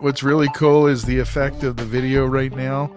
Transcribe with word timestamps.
What's 0.00 0.22
really 0.22 0.48
cool 0.54 0.86
is 0.86 1.02
the 1.04 1.18
effect 1.18 1.62
of 1.64 1.76
the 1.76 1.84
video 1.84 2.26
right 2.26 2.54
now 2.54 2.94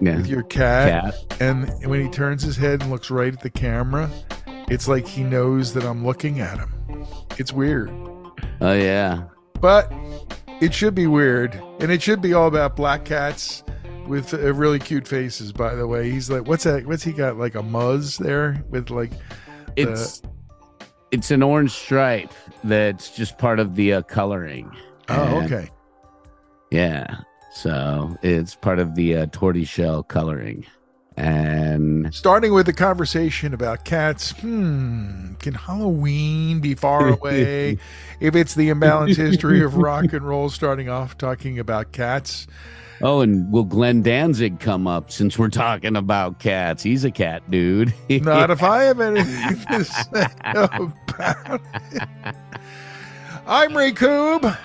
Yeah. 0.00 0.16
with 0.16 0.26
your 0.26 0.42
cat, 0.42 1.14
Cat. 1.14 1.40
and 1.40 1.70
when 1.88 2.02
he 2.02 2.08
turns 2.10 2.42
his 2.42 2.56
head 2.56 2.82
and 2.82 2.90
looks 2.90 3.10
right 3.10 3.32
at 3.32 3.40
the 3.40 3.50
camera, 3.50 4.10
it's 4.68 4.88
like 4.88 5.06
he 5.06 5.22
knows 5.22 5.72
that 5.74 5.84
I'm 5.84 6.04
looking 6.04 6.40
at 6.40 6.58
him. 6.58 6.72
It's 7.38 7.52
weird, 7.52 7.90
Oh 8.60 8.72
yeah. 8.72 9.24
but 9.60 9.92
it 10.60 10.72
should 10.74 10.94
be 10.94 11.06
weird, 11.06 11.54
and 11.80 11.90
it 11.90 12.02
should 12.02 12.20
be 12.20 12.32
all 12.34 12.46
about 12.48 12.76
black 12.76 13.04
cats 13.04 13.62
with 14.06 14.34
uh, 14.34 14.52
really 14.52 14.78
cute 14.78 15.06
faces. 15.06 15.52
By 15.52 15.74
the 15.74 15.86
way, 15.86 16.10
he's 16.10 16.28
like, 16.30 16.46
what's 16.46 16.64
that? 16.64 16.86
What's 16.86 17.02
he 17.04 17.12
got? 17.12 17.38
Like 17.38 17.54
a 17.54 17.62
muzz 17.62 18.18
there 18.18 18.62
with 18.70 18.90
like 18.90 19.12
It's 19.76 20.20
it's 21.10 21.30
an 21.30 21.42
orange 21.42 21.72
stripe 21.72 22.32
that's 22.64 23.10
just 23.14 23.36
part 23.38 23.58
of 23.60 23.74
the 23.76 23.92
uh, 23.94 24.02
coloring. 24.02 24.70
oh 25.08 25.38
And- 25.38 25.52
okay. 25.52 25.70
Yeah. 26.72 27.18
So 27.52 28.16
it's 28.22 28.54
part 28.54 28.78
of 28.78 28.94
the 28.94 29.16
uh, 29.16 29.26
tortoiseshell 29.30 30.04
coloring. 30.04 30.64
And 31.18 32.12
Starting 32.14 32.54
with 32.54 32.64
the 32.64 32.72
conversation 32.72 33.52
about 33.52 33.84
cats, 33.84 34.30
hmm, 34.30 35.34
can 35.34 35.52
Halloween 35.52 36.60
be 36.60 36.74
far 36.74 37.08
away? 37.12 37.76
if 38.20 38.34
it's 38.34 38.54
the 38.54 38.70
imbalanced 38.70 39.16
history 39.16 39.62
of 39.62 39.76
rock 39.76 40.14
and 40.14 40.22
roll, 40.26 40.48
starting 40.48 40.88
off 40.88 41.18
talking 41.18 41.58
about 41.58 41.92
cats. 41.92 42.46
oh, 43.02 43.20
and 43.20 43.52
will 43.52 43.64
Glenn 43.64 44.00
Danzig 44.00 44.58
come 44.58 44.86
up 44.86 45.10
since 45.10 45.38
we're 45.38 45.50
talking 45.50 45.96
about 45.96 46.38
cats? 46.40 46.82
He's 46.82 47.04
a 47.04 47.10
cat 47.10 47.42
dude. 47.50 47.92
Not 48.08 48.50
if 48.50 48.62
I 48.62 48.84
have 48.84 49.00
anything 49.00 49.58
to 49.66 49.84
say 49.84 50.26
about 50.46 51.60
it. 51.92 52.34
I'm 53.46 53.76
Ray 53.76 53.92
Koob, 53.92 54.56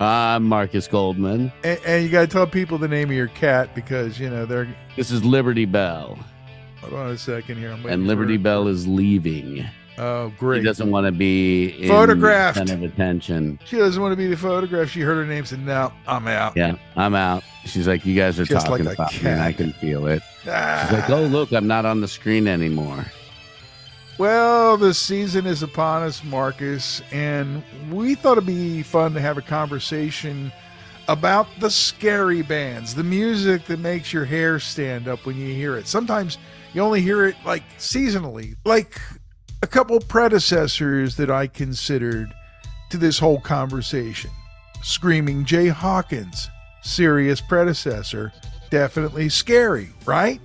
I'm 0.00 0.44
Markus 0.44 0.88
Goldman. 0.88 1.52
and, 1.62 1.78
and 1.86 2.04
you 2.04 2.10
got 2.10 2.22
to 2.22 2.26
tell 2.26 2.46
people 2.46 2.78
the 2.78 2.88
name 2.88 3.10
of 3.10 3.16
your 3.16 3.28
cat 3.28 3.74
because, 3.74 4.18
you 4.18 4.28
know, 4.28 4.44
they're. 4.44 4.66
This 4.96 5.10
is 5.10 5.24
Liberty 5.24 5.64
Bell. 5.64 6.18
Hold 6.80 6.94
on 6.94 7.10
a 7.12 7.18
second 7.18 7.58
here. 7.58 7.70
I'm 7.72 7.84
And 7.86 8.06
Liberty 8.06 8.36
for- 8.36 8.42
Bell 8.42 8.68
is 8.68 8.86
leaving. 8.86 9.64
Oh, 9.96 10.32
great. 10.40 10.64
doesn't 10.64 10.90
want 10.90 11.06
to 11.06 11.12
be 11.12 11.66
in 11.80 11.88
Photographed. 11.88 12.58
center 12.58 12.74
of 12.74 12.82
attention. 12.82 13.60
She 13.64 13.76
doesn't 13.76 14.02
want 14.02 14.10
to 14.10 14.16
be 14.16 14.26
the 14.26 14.36
photograph. 14.36 14.88
She 14.90 15.00
heard 15.02 15.16
her 15.18 15.24
name, 15.24 15.44
said, 15.44 15.60
No, 15.64 15.92
I'm 16.08 16.26
out. 16.26 16.56
Yeah, 16.56 16.74
I'm 16.96 17.14
out. 17.14 17.44
She's 17.64 17.86
like, 17.86 18.04
you 18.04 18.16
guys 18.16 18.40
are 18.40 18.44
Just 18.44 18.66
talking 18.66 18.86
like 18.86 18.94
about 18.96 19.22
me, 19.22 19.30
and 19.30 19.40
I 19.40 19.52
can 19.52 19.72
feel 19.74 20.08
it. 20.08 20.20
Ah. 20.48 20.86
She's 20.90 20.98
like, 20.98 21.10
oh 21.10 21.22
look, 21.26 21.52
I'm 21.52 21.68
not 21.68 21.86
on 21.86 22.00
the 22.00 22.08
screen 22.08 22.48
anymore. 22.48 23.06
Well, 24.16 24.76
the 24.76 24.94
season 24.94 25.44
is 25.44 25.64
upon 25.64 26.04
us, 26.04 26.22
Markus, 26.22 27.02
and 27.10 27.64
we 27.90 28.14
thought 28.14 28.38
it'd 28.38 28.46
be 28.46 28.84
fun 28.84 29.12
to 29.14 29.20
have 29.20 29.38
a 29.38 29.42
conversation 29.42 30.52
about 31.08 31.48
the 31.58 31.68
scary 31.68 32.42
bands, 32.42 32.94
the 32.94 33.02
music 33.02 33.64
that 33.64 33.80
makes 33.80 34.12
your 34.12 34.24
hair 34.24 34.60
stand 34.60 35.08
up 35.08 35.26
when 35.26 35.36
you 35.36 35.52
hear 35.52 35.76
it. 35.76 35.88
Sometimes 35.88 36.38
you 36.72 36.80
only 36.80 37.00
hear 37.00 37.26
it 37.26 37.34
like 37.44 37.64
seasonally, 37.78 38.54
like 38.64 39.00
a 39.62 39.66
couple 39.66 39.98
predecessors 39.98 41.16
that 41.16 41.30
I 41.30 41.48
considered 41.48 42.32
to 42.90 42.96
this 42.96 43.18
whole 43.18 43.40
conversation. 43.40 44.30
Screamin' 44.80 45.44
Jay 45.44 45.68
Hawkins, 45.68 46.50
serious 46.82 47.40
predecessor, 47.40 48.32
definitely 48.70 49.28
scary, 49.28 49.88
right? 50.06 50.40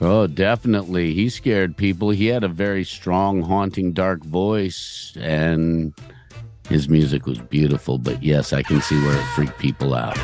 Oh, 0.00 0.26
definitely. 0.26 1.14
He 1.14 1.28
scared 1.28 1.76
people. 1.76 2.10
He 2.10 2.26
had 2.26 2.44
a 2.44 2.48
very 2.48 2.84
strong, 2.84 3.42
haunting, 3.42 3.92
dark 3.92 4.24
voice, 4.24 5.12
and 5.18 5.94
his 6.68 6.88
music 6.88 7.26
was 7.26 7.38
beautiful. 7.38 7.98
But 7.98 8.22
yes, 8.22 8.52
I 8.52 8.62
can 8.62 8.80
see 8.80 9.00
where 9.02 9.16
it 9.16 9.24
freaked 9.34 9.58
people 9.58 9.94
out. 9.94 10.18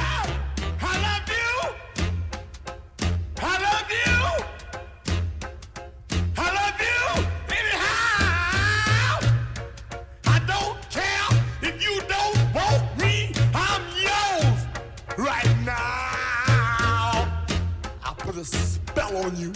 On 19.30 19.36
you. 19.38 19.52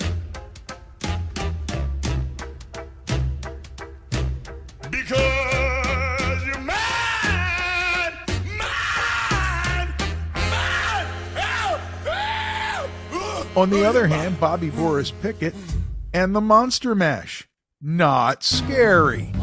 Because 4.91 6.47
you're 6.47 6.59
mine, 6.59 8.12
mine, 8.59 9.95
mine. 10.35 11.05
Ow, 11.37 11.81
ow, 12.07 13.47
On 13.57 13.71
the 13.71 13.85
other 13.85 14.07
hand, 14.07 14.39
Bobby 14.39 14.71
Boris 14.71 15.11
Pickett 15.11 15.55
and 16.12 16.35
the 16.35 16.41
Monster 16.41 16.95
Mash. 16.95 17.49
Not 17.81 18.43
scary. 18.43 19.34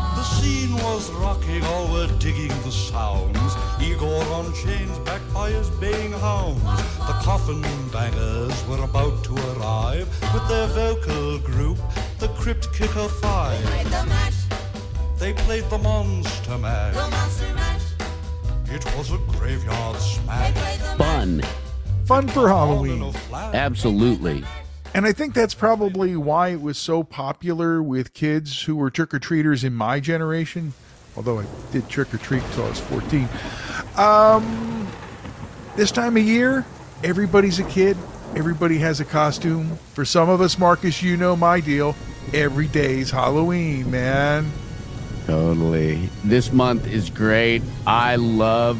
The 1.11 1.17
scene 1.17 1.23
was 1.23 1.37
rocking, 1.37 1.63
all 1.65 1.91
were 1.91 2.07
digging 2.19 2.47
the 2.63 2.71
sounds. 2.71 3.55
Igor 3.81 4.23
on 4.33 4.53
chains, 4.53 4.97
backed 4.99 5.33
by 5.33 5.49
his 5.49 5.69
baying 5.71 6.11
hounds. 6.13 6.63
The 6.63 7.13
coffin 7.21 7.61
bangers 7.91 8.67
were 8.67 8.83
about 8.83 9.23
to 9.25 9.35
arrive 9.53 10.07
with 10.33 10.47
their 10.47 10.67
vocal 10.67 11.39
group, 11.39 11.77
the 12.19 12.27
Crypt 12.29 12.73
Kicker 12.73 13.07
Five. 13.07 13.61
They 15.19 15.33
played 15.33 15.65
the 15.69 15.77
Monster 15.77 16.57
Mash. 16.57 16.95
It 18.67 18.85
was 18.97 19.11
a 19.11 19.17
graveyard 19.37 19.97
smash. 19.97 20.77
Fun. 20.97 21.41
Fun 22.05 22.27
for 22.29 22.49
All 22.49 22.83
in 22.85 22.91
a 22.91 23.11
Halloween. 23.11 23.15
Absolutely. 23.53 24.43
And 24.93 25.05
I 25.05 25.13
think 25.13 25.33
that's 25.33 25.53
probably 25.53 26.15
why 26.15 26.49
it 26.49 26.61
was 26.61 26.77
so 26.77 27.03
popular 27.03 27.81
with 27.81 28.13
kids 28.13 28.63
who 28.63 28.75
were 28.75 28.89
trick 28.89 29.13
or 29.13 29.19
treaters 29.19 29.63
in 29.63 29.73
my 29.73 29.99
generation. 29.99 30.73
Although 31.15 31.39
I 31.39 31.45
did 31.71 31.89
trick 31.89 32.13
or 32.13 32.17
treat 32.17 32.43
until 32.43 32.65
I 32.65 32.69
was 32.69 32.79
14. 32.79 33.27
Um, 33.97 34.87
this 35.75 35.91
time 35.91 36.17
of 36.17 36.23
year, 36.23 36.65
everybody's 37.03 37.59
a 37.59 37.63
kid. 37.65 37.97
Everybody 38.35 38.77
has 38.77 38.99
a 38.99 39.05
costume. 39.05 39.77
For 39.93 40.05
some 40.05 40.29
of 40.29 40.39
us, 40.39 40.57
Markus, 40.57 41.03
you 41.03 41.17
know 41.17 41.35
my 41.35 41.59
deal. 41.59 41.95
Every 42.33 42.67
day's 42.67 43.11
Halloween, 43.11 43.91
man. 43.91 44.51
Totally. 45.27 46.09
This 46.23 46.51
month 46.51 46.87
is 46.87 47.09
great. 47.09 47.61
I 47.85 48.15
love 48.15 48.79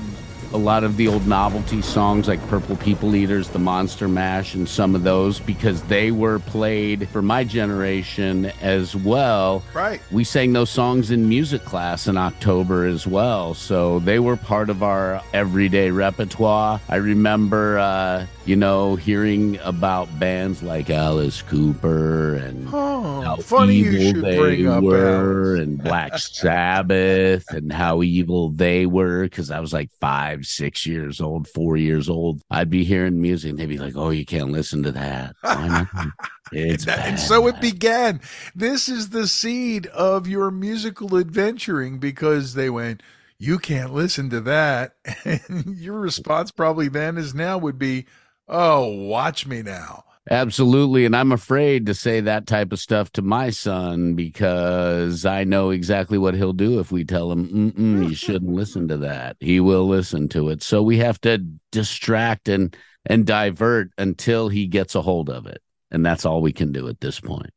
a 0.54 0.58
lot 0.58 0.84
of 0.84 0.98
the 0.98 1.08
old 1.08 1.26
novelty 1.28 1.82
songs 1.82 2.28
like 2.28 2.46
Purple 2.48 2.76
People 2.76 3.16
Eaters, 3.16 3.50
The 3.50 3.60
Monster 3.60 4.08
Mash, 4.08 4.54
and 4.54 4.68
some 4.68 4.96
of 4.96 5.04
those 5.04 5.40
because 5.40 5.82
they 5.84 6.12
were 6.12 6.40
played 6.40 7.08
for 7.10 7.22
my 7.22 7.44
generation 7.44 8.46
as 8.62 8.96
well. 8.96 9.64
Right. 9.74 10.02
We 10.12 10.24
sang 10.24 10.52
those 10.54 10.70
songs 10.70 11.10
in 11.12 11.30
music 11.30 11.64
class 11.64 12.08
in 12.08 12.18
October 12.18 12.86
as 12.86 13.08
well. 13.08 13.54
So 13.54 14.00
they 14.00 14.20
were 14.20 14.36
part 14.36 14.70
of 14.70 14.84
our 14.84 15.22
everyday 15.34 15.90
repertoire. 15.92 16.82
I 16.90 16.96
remember, 16.98 17.78
uh, 17.80 18.26
you 18.46 18.56
know, 18.56 18.96
hearing 18.96 19.58
about 19.64 20.08
bands 20.20 20.62
like 20.62 20.90
Alice 20.90 21.42
Cooper 21.44 22.36
and 22.36 22.68
Oh, 22.74 23.22
how 23.22 23.36
funny 23.38 23.76
evil 23.76 24.12
should 24.14 24.24
they 24.24 24.38
bring 24.38 24.82
were, 24.84 25.56
and 25.56 25.82
Black 25.82 26.18
Sabbath, 26.18 27.50
and 27.52 27.72
how 27.72 28.02
evil 28.02 28.50
they 28.50 28.86
were. 28.86 29.24
Because 29.24 29.52
I 29.52 29.60
was 29.60 29.72
like 29.74 29.90
five, 30.00 30.41
six 30.44 30.86
years 30.86 31.20
old, 31.22 31.48
four 31.48 31.78
years 31.78 32.10
old. 32.10 32.42
I'd 32.50 32.70
be 32.70 32.84
hearing 32.84 33.22
music, 33.22 33.52
and 33.52 33.60
they'd 33.60 33.66
be 33.68 33.78
like, 33.78 33.96
"Oh, 33.96 34.10
you 34.10 34.26
can't 34.26 34.52
listen 34.52 34.84
to 34.84 34.92
that." 34.94 35.36
It's 36.54 36.84
That- 36.86 37.08
and 37.08 37.18
so 37.20 37.48
it 37.48 37.62
began. 37.62 38.20
This 38.54 38.90
is 38.90 39.10
the 39.10 39.26
seed 39.28 39.88
of 39.88 40.28
your 40.28 40.52
musical 40.52 41.16
adventuring 41.18 41.98
because 41.98 42.56
they 42.56 42.70
went, 42.70 43.02
You 43.40 43.58
can't 43.58 43.94
listen 43.94 44.30
to 44.32 44.42
that. 44.42 44.96
And 45.26 45.78
your 45.78 45.98
response, 46.00 46.52
probably 46.52 46.90
then 46.90 47.18
as 47.18 47.34
now, 47.34 47.58
would 47.58 47.80
be, 47.80 48.06
Oh, 48.50 48.86
watch 48.86 49.48
me 49.48 49.62
now. 49.62 50.04
Absolutely. 50.30 51.06
And 51.06 51.16
I'm 51.16 51.32
afraid 51.32 51.88
to 51.88 51.96
say 51.96 52.22
that 52.22 52.46
type 52.46 52.72
of 52.72 52.80
stuff 52.80 53.12
to 53.14 53.22
my 53.22 53.50
son 53.50 54.14
because 54.14 55.26
I 55.26 55.46
know 55.46 55.72
exactly 55.72 56.18
what 56.18 56.36
he'll 56.36 56.54
do 56.54 56.80
if 56.80 56.92
we 56.92 57.04
tell 57.04 57.32
him, 57.32 57.48
Mm-mm, 57.48 58.10
you 58.10 58.16
shouldn't 58.16 58.54
listen 58.54 58.88
to 58.90 58.98
that. 58.98 59.38
He 59.40 59.60
will 59.60 59.88
listen 59.88 60.30
to 60.30 60.50
it. 60.50 60.62
So 60.62 60.84
we 60.84 61.00
have 61.00 61.20
to 61.22 61.40
distract 61.72 62.50
and, 62.50 62.76
and 63.06 63.26
divert 63.26 63.92
until 63.98 64.48
he 64.48 64.68
gets 64.68 64.94
a 64.94 65.02
hold 65.02 65.30
of 65.30 65.48
it. 65.48 65.62
And 65.90 66.06
that's 66.06 66.24
all 66.24 66.42
we 66.42 66.54
can 66.54 66.72
do 66.72 66.88
at 66.88 67.02
this 67.02 67.20
point. 67.20 67.50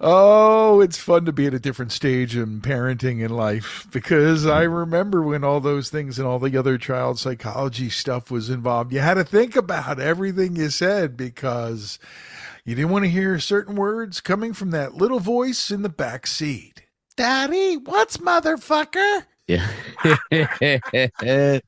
Oh, 0.00 0.80
it's 0.80 0.98
fun 0.98 1.24
to 1.24 1.32
be 1.32 1.46
at 1.46 1.54
a 1.54 1.58
different 1.58 1.92
stage 1.92 2.36
in 2.36 2.60
parenting 2.60 3.22
in 3.22 3.30
life 3.30 3.86
because 3.90 4.46
I 4.46 4.64
mm-hmm. 4.64 4.74
remember 4.74 5.22
when 5.22 5.44
all 5.44 5.60
those 5.60 5.90
things 5.90 6.18
and 6.18 6.28
all 6.28 6.38
the 6.38 6.56
other 6.56 6.78
child 6.78 7.18
psychology 7.18 7.90
stuff 7.90 8.30
was 8.30 8.50
involved. 8.50 8.92
You 8.92 9.00
had 9.00 9.14
to 9.14 9.24
think 9.24 9.56
about 9.56 10.00
everything 10.00 10.56
you 10.56 10.70
said 10.70 11.16
because 11.16 11.98
you 12.64 12.74
didn't 12.74 12.90
want 12.90 13.04
to 13.04 13.10
hear 13.10 13.38
certain 13.38 13.76
words 13.76 14.20
coming 14.20 14.52
from 14.52 14.70
that 14.70 14.94
little 14.94 15.20
voice 15.20 15.70
in 15.70 15.82
the 15.82 15.88
back 15.88 16.26
seat. 16.26 16.82
Daddy, 17.16 17.76
what's 17.76 18.18
motherfucker? 18.18 19.24
Yeah. 19.48 19.66
and 20.30 21.62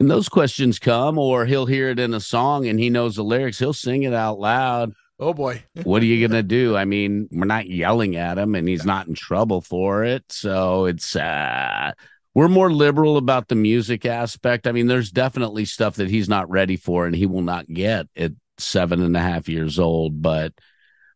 those 0.00 0.28
questions 0.28 0.78
come, 0.78 1.18
or 1.18 1.46
he'll 1.46 1.66
hear 1.66 1.88
it 1.88 2.00
in 2.00 2.12
a 2.12 2.20
song 2.20 2.66
and 2.66 2.78
he 2.78 2.90
knows 2.90 3.16
the 3.16 3.22
lyrics. 3.22 3.58
He'll 3.58 3.72
sing 3.72 4.02
it 4.02 4.12
out 4.12 4.40
loud. 4.40 4.92
Oh 5.20 5.32
boy. 5.32 5.62
what 5.84 6.02
are 6.02 6.06
you 6.06 6.26
gonna 6.26 6.42
do? 6.60 6.76
I 6.76 6.84
mean, 6.84 7.28
we're 7.30 7.44
not 7.44 7.68
yelling 7.68 8.16
at 8.16 8.38
him, 8.38 8.54
and 8.54 8.68
he's 8.68 8.84
not 8.84 9.06
in 9.06 9.14
trouble 9.14 9.60
for 9.60 10.04
it. 10.04 10.24
So 10.30 10.86
it's 10.86 11.14
uh 11.16 11.92
we're 12.34 12.48
more 12.48 12.72
liberal 12.72 13.16
about 13.16 13.46
the 13.48 13.54
music 13.54 14.04
aspect. 14.04 14.66
I 14.66 14.72
mean, 14.72 14.88
there's 14.88 15.12
definitely 15.12 15.66
stuff 15.66 15.96
that 15.96 16.10
he's 16.10 16.28
not 16.28 16.50
ready 16.50 16.76
for, 16.76 17.06
and 17.06 17.14
he 17.14 17.26
will 17.26 17.42
not 17.42 17.68
get 17.68 18.08
at 18.16 18.32
seven 18.58 19.02
and 19.02 19.16
a 19.16 19.20
half 19.20 19.48
years 19.48 19.78
old. 19.78 20.20
But 20.20 20.52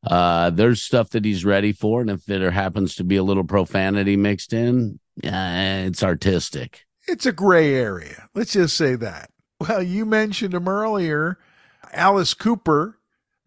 uh 0.06 0.50
there's 0.50 0.81
stuff 0.83 1.11
that 1.11 1.25
he's 1.25 1.45
ready 1.45 1.73
for, 1.73 2.00
and 2.00 2.11
if 2.11 2.25
there 2.25 2.50
happens 2.53 2.95
to 2.97 3.05
be 3.05 3.17
a 3.17 3.23
little 3.25 3.45
profanity 3.45 4.17
mixed 4.17 4.53
in, 4.53 5.00
uh, 5.25 5.83
it's 5.87 6.05
artistic. 6.05 6.85
It's 7.09 7.27
a 7.27 7.33
gray 7.33 7.75
area. 7.75 8.29
Let's 8.35 8.53
just 8.53 8.77
say 8.77 8.95
that. 8.97 9.31
Well, 9.61 9.83
you 9.83 10.05
mentioned 10.06 10.55
him 10.55 10.69
earlier, 10.69 11.39
Alice 11.93 12.35
Cooper, 12.35 12.98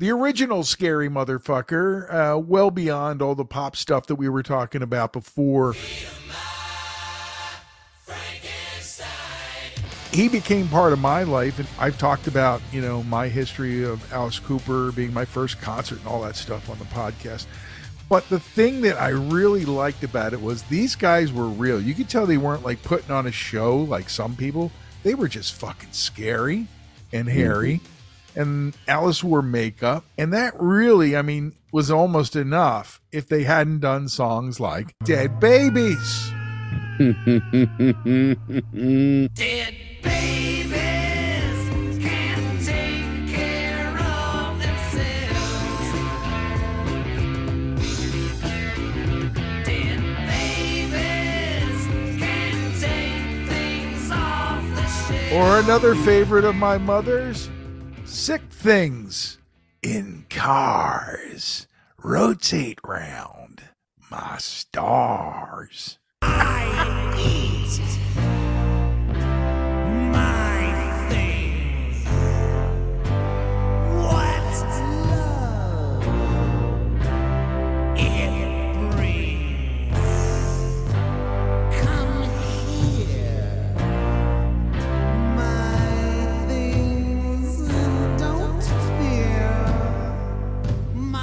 the 0.02 0.10
original 0.10 0.64
scary 0.64 1.08
motherfucker, 1.08 2.12
uh, 2.12 2.40
well 2.40 2.72
beyond 2.72 3.22
all 3.22 3.36
the 3.36 3.46
pop 3.46 3.76
stuff 3.76 4.08
that 4.08 4.16
we 4.16 4.28
were 4.28 4.42
talking 4.42 4.82
about 4.82 5.14
before. 5.14 5.76
He 10.12 10.28
became 10.28 10.68
part 10.70 10.92
of 10.92 10.98
my 10.98 11.22
life, 11.22 11.60
and 11.60 11.68
I've 11.78 12.00
talked 12.00 12.26
about, 12.26 12.64
you 12.72 12.82
know, 12.82 13.04
my 13.04 13.28
history 13.28 13.84
of 13.86 14.12
Alice 14.12 14.40
Cooper 14.40 14.92
being 14.92 15.14
my 15.14 15.24
first 15.24 15.62
concert 15.62 16.00
and 16.00 16.08
all 16.08 16.24
that 16.24 16.36
stuff 16.36 16.68
on 16.68 16.80
the 16.80 16.86
podcast. 16.86 17.46
But 18.10 18.28
the 18.28 18.40
thing 18.40 18.82
that 18.82 19.00
I 19.00 19.10
really 19.10 19.66
liked 19.66 20.04
about 20.04 20.34
it 20.34 20.42
was 20.42 20.64
these 20.64 20.96
guys 20.96 21.32
were 21.32 21.46
real. 21.46 21.80
You 21.80 21.94
could 21.94 22.10
tell 22.10 22.26
they 22.26 22.38
weren't 22.38 22.66
like 22.66 22.82
putting 22.82 23.12
on 23.12 23.28
a 23.28 23.32
show 23.32 23.78
like 23.78 24.10
some 24.10 24.36
people. 24.36 24.72
They 25.04 25.14
were 25.14 25.28
just 25.28 25.54
fucking 25.54 25.92
scary 25.92 26.66
and 27.14 27.30
hairy. 27.30 27.82
And 28.36 28.76
Alice 28.88 29.24
wore 29.24 29.42
makeup. 29.42 30.04
And 30.18 30.34
that 30.34 30.54
really, 30.60 31.16
I 31.16 31.22
mean, 31.22 31.54
was 31.72 31.92
almost 31.92 32.36
enough 32.36 33.02
if 33.12 33.28
they 33.28 33.44
hadn't 33.44 33.80
done 33.80 34.08
songs 34.08 34.60
like 34.60 34.96
Dead 35.04 35.40
Babies. 35.40 36.32
Dead 37.02 37.18
babies 40.04 40.70
can't 42.00 42.66
take 42.66 43.28
care 43.34 43.98
of 43.98 44.60
themselves. 44.60 45.92
Dead 49.66 50.00
babies 50.28 51.88
can't 52.20 52.80
take 52.80 53.50
things 53.50 54.12
off 54.12 54.64
the 54.76 54.86
shelf. 54.88 55.34
Or 55.34 55.58
another 55.60 55.96
favorite 55.96 56.46
of 56.46 56.56
my 56.56 56.78
mother's 56.78 57.50
Sick 58.14 58.42
Things 58.52 59.38
in 59.82 60.26
Cars. 60.30 61.66
Rotate 61.98 62.78
round 62.86 63.64
my 64.12 64.38
stars. 64.38 65.98
I 66.22 67.16
eat 67.18 68.01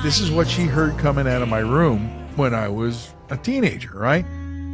This 0.08 0.20
is 0.20 0.30
what 0.30 0.48
she 0.48 0.62
heard 0.62 0.96
coming 0.96 1.28
out 1.28 1.42
of 1.42 1.50
my 1.50 1.58
room 1.58 2.08
when 2.34 2.54
I 2.54 2.66
was 2.66 3.12
a 3.28 3.36
teenager, 3.36 3.90
right? 3.92 4.24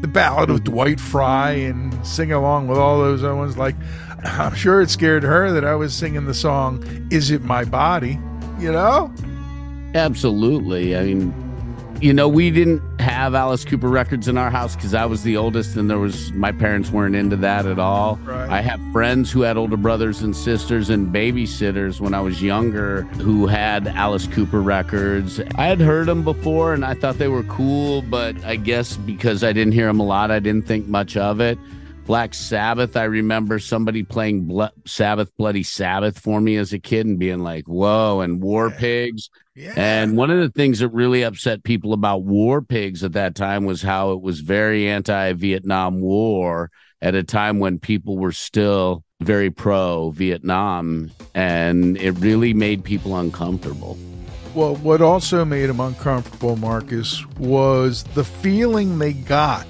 The 0.00 0.06
Ballad 0.06 0.48
of 0.48 0.62
Dwight 0.62 1.00
Fry 1.00 1.50
and 1.50 2.06
sing 2.06 2.31
along 2.31 2.69
with 2.69 2.78
all 2.78 3.00
those 3.00 3.25
other 3.25 3.34
ones. 3.34 3.58
Like, 3.58 3.75
I'm 4.22 4.54
sure 4.54 4.81
it 4.81 4.90
scared 4.90 5.25
her 5.25 5.50
that 5.50 5.64
I 5.64 5.75
was 5.75 5.92
singing 5.92 6.26
the 6.26 6.34
song, 6.34 6.84
Is 7.10 7.32
It 7.32 7.42
My 7.42 7.64
Body? 7.64 8.17
You 8.60 8.70
know? 8.70 9.12
Absolutely. 9.96 10.96
I 10.96 11.03
mean, 11.03 11.98
you 12.00 12.12
know, 12.12 12.29
we 12.29 12.53
didn't 12.53 12.81
have 13.05 13.34
Alice 13.34 13.65
Cooper 13.65 13.89
records 13.89 14.29
in 14.29 14.39
our 14.39 14.51
house 14.51 14.75
because 14.75 14.94
I 14.94 15.05
was 15.05 15.23
the 15.23 15.37
oldest, 15.37 15.77
and 15.77 15.91
there 15.91 15.99
was 15.99 16.32
my 16.32 16.51
parents 16.51 16.91
weren't 16.91 17.15
into 17.15 17.37
that 17.37 17.67
at 17.67 17.79
all. 17.79 18.17
Right. 18.25 18.49
I 18.49 18.63
have 18.63 18.81
friends 18.93 19.31
who 19.31 19.43
had 19.43 19.56
older 19.56 19.77
brothers 19.77 20.23
and 20.23 20.34
sisters 20.34 20.89
and 20.89 21.15
babysitters 21.15 22.01
when 22.01 22.15
I 22.15 22.20
was 22.20 22.43
younger 22.43 23.03
who 23.03 23.46
had 23.46 23.87
Alice 23.89 24.27
Cooper 24.27 24.63
records. 24.63 25.39
I 25.56 25.67
had 25.67 25.81
heard 25.81 26.08
them 26.08 26.25
before, 26.25 26.73
and 26.73 26.84
I 26.84 26.94
thought 26.94 27.19
they 27.19 27.29
were 27.29 27.44
cool, 27.44 28.03
but 28.03 28.43
I 28.44 28.56
guess 28.56 28.96
because 28.96 29.44
I 29.44 29.53
didn't 29.53 29.75
hear 29.75 29.87
them 29.87 30.01
a 30.01 30.05
lot, 30.05 30.31
I 30.31 30.39
didn't 30.39 30.67
think 30.67 30.87
much 30.89 31.17
of 31.17 31.41
it. 31.41 31.58
Black 32.06 32.34
Sabbath, 32.34 32.96
I 32.96 33.05
remember 33.05 33.58
somebody 33.58 34.03
playing 34.03 34.51
Sabbath, 34.87 35.34
Bloody 35.37 35.63
Sabbath 35.63 36.19
for 36.19 36.41
me 36.41 36.56
as 36.56 36.73
a 36.73 36.79
kid 36.79 37.06
and 37.06 37.19
being 37.19 37.41
like, 37.41 37.67
whoa, 37.67 38.20
and 38.20 38.43
War 38.43 38.70
Pigs. 38.70 39.31
Yeah. 39.56 39.75
And 39.77 40.17
one 40.17 40.31
of 40.31 40.39
the 40.39 40.49
things 40.49 40.81
that 40.81 40.89
really 40.89 41.23
upset 41.23 41.63
people 41.63 41.93
about 41.93 42.25
War 42.25 42.61
Pigs 42.61 43.05
at 43.05 43.13
that 43.13 43.37
time 43.37 43.65
was 43.65 43.82
how 43.82 44.13
it 44.13 44.20
was 44.20 44.41
very 44.41 44.89
anti 44.89 45.32
Vietnam 45.34 46.01
War 46.01 46.70
at 47.01 47.15
a 47.15 47.23
time 47.23 47.61
when 47.61 47.79
people 47.79 48.19
were 48.19 48.32
still 48.32 49.05
very 49.20 49.51
pro 49.51 50.11
Vietnam. 50.11 51.11
And 51.34 51.96
it 51.99 52.13
really 52.13 52.53
made 52.53 52.82
people 52.82 53.17
uncomfortable. 53.17 53.96
Well, 54.55 54.77
what 54.77 55.01
also 55.03 55.44
made 55.44 55.67
them 55.67 55.81
uncomfortable, 55.81 56.56
Markus, 56.56 57.25
was 57.39 58.05
the 58.15 58.25
feeling 58.25 58.99
they 58.99 59.13
got 59.13 59.67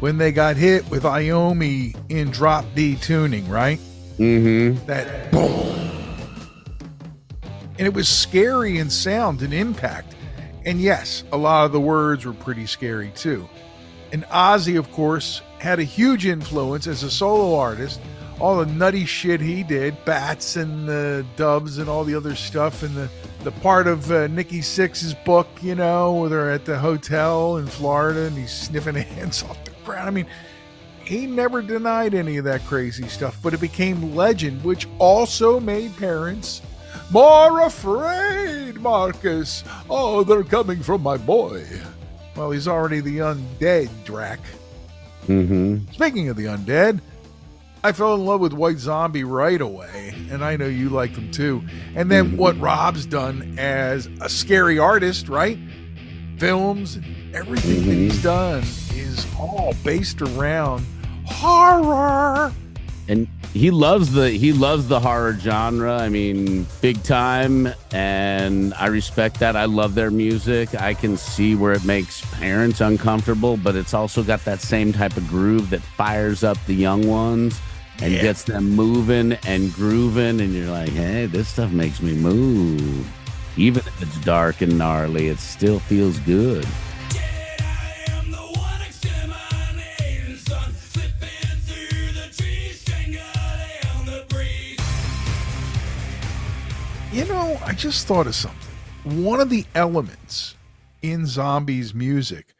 when 0.00 0.18
they 0.18 0.32
got 0.32 0.56
hit 0.56 0.88
with 0.90 1.04
Iommi 1.04 1.96
in 2.10 2.30
drop 2.30 2.64
D 2.74 2.96
tuning, 2.96 3.48
right? 3.48 3.78
Mm 4.18 4.76
hmm. 4.76 4.86
That 4.86 5.30
boom. 5.32 5.95
And 7.78 7.86
it 7.86 7.94
was 7.94 8.08
scary 8.08 8.78
in 8.78 8.90
sound 8.90 9.42
and 9.42 9.52
impact. 9.52 10.14
And 10.64 10.80
yes, 10.80 11.24
a 11.32 11.36
lot 11.36 11.66
of 11.66 11.72
the 11.72 11.80
words 11.80 12.24
were 12.24 12.32
pretty 12.32 12.66
scary 12.66 13.12
too. 13.14 13.48
And 14.12 14.24
Ozzy, 14.24 14.78
of 14.78 14.90
course, 14.92 15.42
had 15.58 15.78
a 15.78 15.84
huge 15.84 16.26
influence 16.26 16.86
as 16.86 17.02
a 17.02 17.10
solo 17.10 17.56
artist 17.56 18.00
all 18.38 18.58
the 18.58 18.66
nutty 18.66 19.04
shit 19.04 19.40
he 19.40 19.62
did, 19.62 20.04
bats 20.04 20.56
and 20.56 20.88
the 20.88 21.24
doves 21.36 21.78
and 21.78 21.88
all 21.88 22.04
the 22.04 22.14
other 22.14 22.34
stuff, 22.34 22.82
and 22.82 22.94
the 22.94 23.08
the 23.44 23.52
part 23.52 23.86
of 23.86 24.10
uh, 24.10 24.26
Nikki 24.26 24.58
Sixx's 24.58 25.14
book, 25.14 25.46
you 25.62 25.76
know, 25.76 26.14
where 26.14 26.28
they're 26.28 26.50
at 26.50 26.64
the 26.64 26.76
hotel 26.76 27.58
in 27.58 27.66
Florida 27.66 28.22
and 28.22 28.36
he's 28.36 28.52
sniffing 28.52 28.96
ants 29.20 29.44
off 29.44 29.62
the 29.64 29.70
ground. 29.84 30.08
I 30.08 30.10
mean, 30.10 30.26
he 31.04 31.26
never 31.26 31.62
denied 31.62 32.12
any 32.12 32.38
of 32.38 32.44
that 32.46 32.64
crazy 32.64 33.06
stuff, 33.06 33.38
but 33.44 33.54
it 33.54 33.60
became 33.60 34.16
legend, 34.16 34.64
which 34.64 34.88
also 34.98 35.60
made 35.60 35.96
parents 35.96 36.60
more 37.10 37.62
afraid, 37.62 38.80
Markus. 38.80 39.64
Oh, 39.88 40.24
they're 40.24 40.44
coming 40.44 40.82
from 40.82 41.02
my 41.02 41.16
boy. 41.16 41.64
Well, 42.36 42.50
he's 42.50 42.68
already 42.68 43.00
the 43.00 43.18
undead, 43.18 43.88
Drac. 44.04 44.40
Mm-hmm. 45.26 45.90
Speaking 45.92 46.28
of 46.28 46.36
the 46.36 46.44
undead, 46.44 47.00
I 47.82 47.92
fell 47.92 48.14
in 48.14 48.24
love 48.24 48.40
with 48.40 48.52
White 48.52 48.78
Zombie 48.78 49.24
right 49.24 49.60
away, 49.60 50.14
and 50.30 50.44
I 50.44 50.56
know 50.56 50.66
you 50.66 50.88
like 50.88 51.14
them 51.14 51.30
too. 51.30 51.62
And 51.94 52.10
then 52.10 52.36
what 52.36 52.58
Rob's 52.60 53.06
done 53.06 53.54
as 53.58 54.08
a 54.20 54.28
scary 54.28 54.78
artist, 54.78 55.28
right? 55.28 55.58
Films 56.38 56.96
and 56.96 57.34
everything 57.34 57.86
that 57.86 57.94
he's 57.94 58.22
done 58.22 58.62
is 58.94 59.26
all 59.38 59.74
based 59.84 60.20
around 60.20 60.84
horror. 61.24 62.52
and 63.08 63.28
he 63.56 63.70
loves 63.70 64.12
the 64.12 64.30
he 64.30 64.52
loves 64.52 64.88
the 64.88 65.00
horror 65.00 65.34
genre. 65.38 65.96
I 65.96 66.08
mean 66.08 66.66
big 66.80 67.02
time. 67.02 67.68
And 67.92 68.74
i 68.74 68.86
respect 68.86 69.40
that. 69.40 69.56
I 69.56 69.64
love 69.64 69.94
their 69.94 70.10
music. 70.10 70.74
I 70.80 70.94
can 70.94 71.16
see 71.16 71.54
where 71.54 71.72
it 71.72 71.84
makes 71.84 72.22
parents 72.34 72.80
uncomfortable 72.80 73.56
but 73.56 73.74
it's 73.76 73.94
also 73.94 74.22
got 74.22 74.44
that 74.44 74.60
same 74.60 74.92
type 74.92 75.16
of 75.16 75.26
groove 75.28 75.70
that 75.70 75.80
fires 75.80 76.44
up 76.44 76.58
the 76.66 76.74
young 76.74 77.06
ones 77.06 77.60
and 78.02 78.12
Yeah. 78.12 78.22
gets 78.22 78.42
them 78.44 78.70
moving 78.76 79.32
and 79.46 79.72
grooving. 79.72 80.40
And 80.40 80.52
you're 80.52 80.70
like 80.70 80.90
hey 80.90 81.26
this 81.26 81.48
stuff 81.48 81.70
makes 81.72 82.00
me 82.02 82.12
move. 82.14 83.06
Even 83.56 83.82
if 83.86 84.02
it's 84.02 84.18
dark 84.24 84.60
and 84.60 84.76
gnarly 84.76 85.28
it 85.28 85.38
still 85.38 85.78
feels 85.78 86.18
good 86.20 86.66
You 97.16 97.24
know, 97.24 97.58
I 97.64 97.72
just 97.72 98.06
thought 98.06 98.26
of 98.26 98.34
something. 98.34 99.24
One 99.24 99.40
of 99.40 99.48
the 99.48 99.64
elements 99.74 100.54
in 101.00 101.24
Zombies' 101.24 101.94
music, 101.94 102.54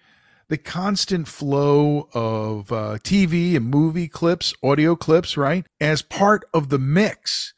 the 0.49 0.57
constant 0.57 1.29
flow 1.29 2.09
of 2.15 2.73
uh, 2.73 2.97
TV 3.03 3.55
and 3.55 3.67
movie 3.67 4.09
clips, 4.09 4.55
audio 4.63 4.97
clips, 4.97 5.37
right, 5.37 5.67
as 5.79 6.01
part 6.01 6.43
of 6.55 6.71
the 6.71 6.79
mix, 6.79 7.53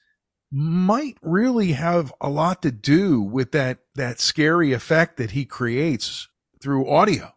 might 0.50 1.17
really 1.23 1.71
have 1.71 2.12
a 2.21 2.28
lot 2.28 2.62
to 2.62 2.73
do 2.73 3.21
with 3.21 3.52
that 3.52 3.78
that 3.95 4.19
scary 4.19 4.73
effect 4.73 5.19
that 5.19 5.31
he 5.31 5.45
creates 5.45 6.26
through 6.61 6.90
audio. 6.90 7.33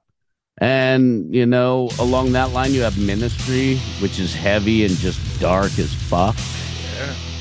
And, 0.58 1.36
you 1.36 1.46
know, 1.46 1.91
along 2.00 2.32
that 2.32 2.51
line, 2.51 2.74
you 2.74 2.82
have 2.82 2.98
Ministry, 2.98 3.77
which 4.01 4.20
is 4.20 4.34
heavy 4.34 4.86
and 4.86 4.96
just 4.96 5.39
dark 5.39 5.77
as 5.77 5.94
fuck. 5.94 6.36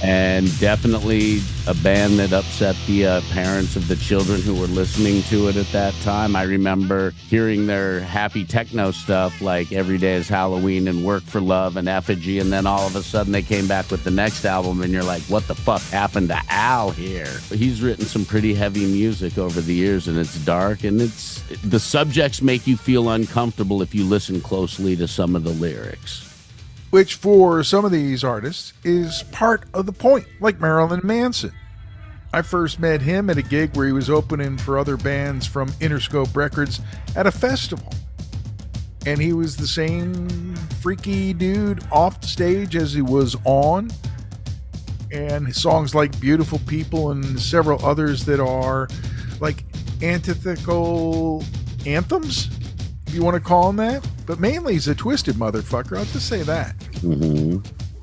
And 0.02 0.58
definitely 0.58 1.40
a 1.66 1.74
band 1.74 2.18
that 2.18 2.32
upset 2.32 2.74
the 2.86 3.06
uh, 3.06 3.20
parents 3.32 3.76
of 3.76 3.86
the 3.86 3.96
children 3.96 4.40
who 4.40 4.54
were 4.54 4.66
listening 4.66 5.22
to 5.24 5.48
it 5.48 5.56
at 5.56 5.66
that 5.72 5.94
time. 6.02 6.34
I 6.34 6.44
remember 6.44 7.10
hearing 7.28 7.66
their 7.66 8.00
happy 8.00 8.44
techno 8.44 8.92
stuff 8.92 9.42
like 9.42 9.72
Every 9.72 9.98
Day 9.98 10.14
is 10.14 10.28
Halloween 10.28 10.88
and 10.88 11.04
Work 11.04 11.22
for 11.24 11.40
Love 11.40 11.76
and 11.76 11.88
Effigy. 11.88 12.38
And 12.38 12.50
then 12.50 12.66
all 12.66 12.86
of 12.86 12.96
a 12.96 13.02
sudden 13.02 13.32
they 13.32 13.42
came 13.42 13.68
back 13.68 13.90
with 13.90 14.04
the 14.04 14.10
next 14.10 14.44
album, 14.44 14.80
and 14.80 14.92
you're 14.92 15.04
like, 15.04 15.22
what 15.22 15.46
the 15.46 15.54
fuck 15.54 15.82
happened 15.82 16.28
to 16.28 16.40
Al 16.48 16.90
here? 16.90 17.38
He's 17.50 17.82
written 17.82 18.06
some 18.06 18.24
pretty 18.24 18.54
heavy 18.54 18.86
music 18.86 19.36
over 19.36 19.60
the 19.60 19.74
years, 19.74 20.08
and 20.08 20.18
it's 20.18 20.38
dark 20.44 20.84
and 20.84 21.00
it's 21.00 21.42
the 21.62 21.80
subjects 21.80 22.42
make 22.42 22.66
you 22.66 22.76
feel 22.76 23.10
uncomfortable 23.10 23.82
if 23.82 23.94
you 23.94 24.04
listen 24.04 24.40
closely 24.40 24.96
to 24.96 25.06
some 25.06 25.36
of 25.36 25.44
the 25.44 25.50
lyrics. 25.50 26.29
Which 26.90 27.14
for 27.14 27.62
some 27.62 27.84
of 27.84 27.92
these 27.92 28.22
artists 28.22 28.72
is 28.84 29.22
part 29.30 29.64
of 29.72 29.86
the 29.86 29.92
point, 29.92 30.26
like 30.40 30.60
Marilyn 30.60 31.00
Manson. 31.02 31.52
I 32.32 32.42
first 32.42 32.78
met 32.78 33.02
him 33.02 33.28
at 33.28 33.38
a 33.38 33.42
gig 33.42 33.76
where 33.76 33.86
he 33.86 33.92
was 33.92 34.08
opening 34.08 34.56
for 34.56 34.78
other 34.78 34.96
bands 34.96 35.46
from 35.46 35.68
Interscope 35.80 36.34
Records 36.36 36.80
at 37.16 37.26
a 37.26 37.32
festival. 37.32 37.92
And 39.04 39.20
he 39.20 39.32
was 39.32 39.56
the 39.56 39.66
same 39.66 40.54
freaky 40.80 41.32
dude 41.32 41.82
off 41.90 42.20
the 42.20 42.28
stage 42.28 42.76
as 42.76 42.92
he 42.92 43.02
was 43.02 43.36
on. 43.44 43.90
And 45.10 45.54
songs 45.54 45.92
like 45.92 46.18
Beautiful 46.20 46.60
People 46.66 47.10
and 47.10 47.40
several 47.40 47.84
others 47.84 48.24
that 48.26 48.38
are 48.38 48.86
like 49.40 49.64
antithetical 50.02 51.42
anthems, 51.84 52.48
if 53.10 53.16
you 53.16 53.24
want 53.24 53.34
to 53.34 53.40
call 53.40 53.70
him 53.70 53.76
that. 53.76 54.08
But 54.24 54.38
mainly 54.38 54.74
he's 54.74 54.86
a 54.86 54.94
twisted 54.94 55.34
motherfucker. 55.34 55.98
I'll 55.98 56.04
just 56.04 56.28
say 56.28 56.42
that. 56.44 56.74
hmm 57.00 57.56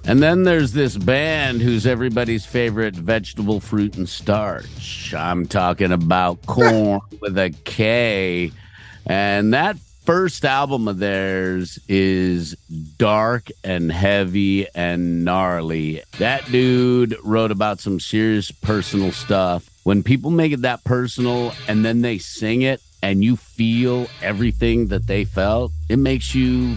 And 0.03 0.21
then 0.21 0.43
there's 0.43 0.73
this 0.73 0.97
band 0.97 1.61
who's 1.61 1.87
everybody's 1.87 2.45
favorite 2.45 2.93
vegetable, 2.93 3.61
fruit, 3.61 3.95
and 3.95 4.09
starch. 4.09 5.13
I'm 5.13 5.47
talking 5.47 5.93
about 5.93 6.41
Corn 6.45 6.99
with 7.21 7.37
a 7.37 7.55
K. 7.63 8.51
And 9.05 9.53
that 9.53 9.77
first 10.03 10.43
album 10.43 10.89
of 10.89 10.99
theirs 10.99 11.79
is 11.87 12.55
dark 12.97 13.47
and 13.63 13.89
heavy 13.89 14.67
and 14.75 15.23
gnarly. 15.23 16.01
That 16.17 16.43
dude 16.51 17.15
wrote 17.23 17.51
about 17.51 17.79
some 17.79 18.01
serious 18.01 18.51
personal 18.51 19.13
stuff. 19.13 19.69
When 19.83 20.03
people 20.03 20.31
make 20.31 20.51
it 20.51 20.63
that 20.63 20.83
personal 20.83 21.53
and 21.69 21.85
then 21.85 22.01
they 22.01 22.17
sing 22.17 22.63
it 22.63 22.81
and 23.01 23.23
you 23.23 23.35
feel 23.35 24.07
everything 24.21 24.87
that 24.87 25.07
they 25.07 25.25
felt, 25.25 25.71
it 25.89 25.97
makes 25.97 26.33
you 26.33 26.75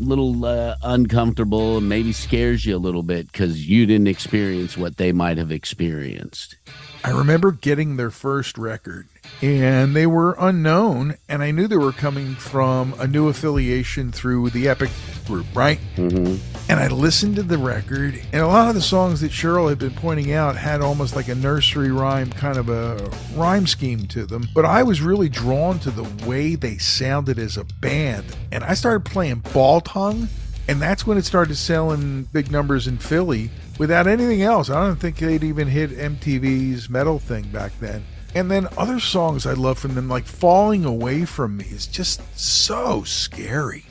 a 0.00 0.02
little 0.02 0.44
uh, 0.44 0.76
uncomfortable 0.82 1.78
and 1.78 1.88
maybe 1.88 2.12
scares 2.12 2.66
you 2.66 2.76
a 2.76 2.78
little 2.78 3.02
bit 3.02 3.30
because 3.30 3.68
you 3.68 3.86
didn't 3.86 4.08
experience 4.08 4.76
what 4.76 4.96
they 4.96 5.12
might 5.12 5.38
have 5.38 5.52
experienced. 5.52 6.56
I 7.04 7.10
remember 7.10 7.50
getting 7.50 7.96
their 7.96 8.10
first 8.10 8.56
record, 8.56 9.08
and 9.40 9.96
they 9.96 10.06
were 10.06 10.36
unknown, 10.38 11.16
and 11.28 11.42
I 11.42 11.50
knew 11.50 11.66
they 11.66 11.76
were 11.76 11.90
coming 11.90 12.36
from 12.36 12.94
a 13.00 13.08
new 13.08 13.26
affiliation 13.26 14.12
through 14.12 14.50
the 14.50 14.68
Epic 14.68 14.90
group, 15.26 15.46
right? 15.52 15.80
Mm-hmm. 15.96 16.36
And 16.70 16.78
I 16.78 16.86
listened 16.86 17.36
to 17.36 17.42
the 17.42 17.58
record, 17.58 18.22
and 18.32 18.42
a 18.42 18.46
lot 18.46 18.68
of 18.68 18.76
the 18.76 18.80
songs 18.80 19.20
that 19.20 19.32
Cheryl 19.32 19.68
had 19.68 19.80
been 19.80 19.94
pointing 19.94 20.32
out 20.32 20.54
had 20.54 20.80
almost 20.80 21.16
like 21.16 21.26
a 21.26 21.34
nursery 21.34 21.90
rhyme 21.90 22.30
kind 22.30 22.56
of 22.56 22.68
a 22.68 23.10
rhyme 23.34 23.66
scheme 23.66 24.06
to 24.06 24.24
them. 24.24 24.46
But 24.54 24.64
I 24.64 24.84
was 24.84 25.02
really 25.02 25.28
drawn 25.28 25.80
to 25.80 25.90
the 25.90 26.04
way 26.24 26.54
they 26.54 26.78
sounded 26.78 27.36
as 27.36 27.56
a 27.56 27.64
band, 27.64 28.26
and 28.52 28.62
I 28.62 28.74
started 28.74 29.04
playing 29.04 29.40
Ball 29.52 29.80
Tongue, 29.80 30.28
and 30.68 30.80
that's 30.80 31.04
when 31.04 31.18
it 31.18 31.24
started 31.24 31.56
selling 31.56 32.28
big 32.32 32.52
numbers 32.52 32.86
in 32.86 32.98
Philly 32.98 33.50
without 33.82 34.06
anything 34.06 34.42
else. 34.42 34.70
I 34.70 34.86
don't 34.86 34.94
think 34.94 35.16
they'd 35.16 35.42
even 35.42 35.66
hit 35.66 35.90
MTV's 35.90 36.88
metal 36.88 37.18
thing 37.18 37.42
back 37.50 37.72
then. 37.80 38.04
And 38.32 38.48
then 38.48 38.68
other 38.76 39.00
songs 39.00 39.44
I 39.44 39.54
love 39.54 39.76
from 39.76 39.96
them, 39.96 40.08
like 40.08 40.24
Falling 40.24 40.84
Away 40.84 41.24
From 41.24 41.56
Me, 41.56 41.64
is 41.64 41.88
just 41.88 42.20
so 42.38 43.02
scary. 43.02 43.84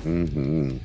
Mm-hmm. 0.00 0.76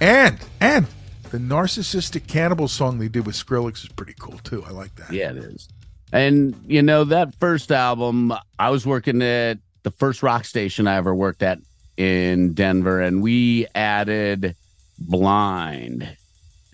And 0.00 0.38
and 0.60 0.86
the 1.32 1.38
narcissistic 1.38 2.28
cannibal 2.28 2.68
song 2.68 3.00
they 3.00 3.08
did 3.08 3.26
with 3.26 3.34
Skrillex 3.34 3.82
is 3.82 3.88
pretty 3.88 4.14
cool 4.20 4.38
too. 4.44 4.64
I 4.64 4.70
like 4.70 4.94
that. 4.94 5.10
Yeah, 5.10 5.30
it 5.30 5.38
is. 5.38 5.68
And 6.12 6.54
you 6.64 6.82
know 6.82 7.02
that 7.02 7.34
first 7.34 7.72
album, 7.72 8.32
I 8.56 8.70
was 8.70 8.86
working 8.86 9.20
at 9.20 9.58
the 9.82 9.90
first 9.90 10.22
rock 10.22 10.44
station 10.44 10.86
I 10.86 10.94
ever 10.94 11.12
worked 11.12 11.42
at 11.42 11.58
in 11.96 12.52
Denver, 12.52 13.00
and 13.00 13.20
we 13.20 13.66
added 13.74 14.54
Blind. 14.96 16.16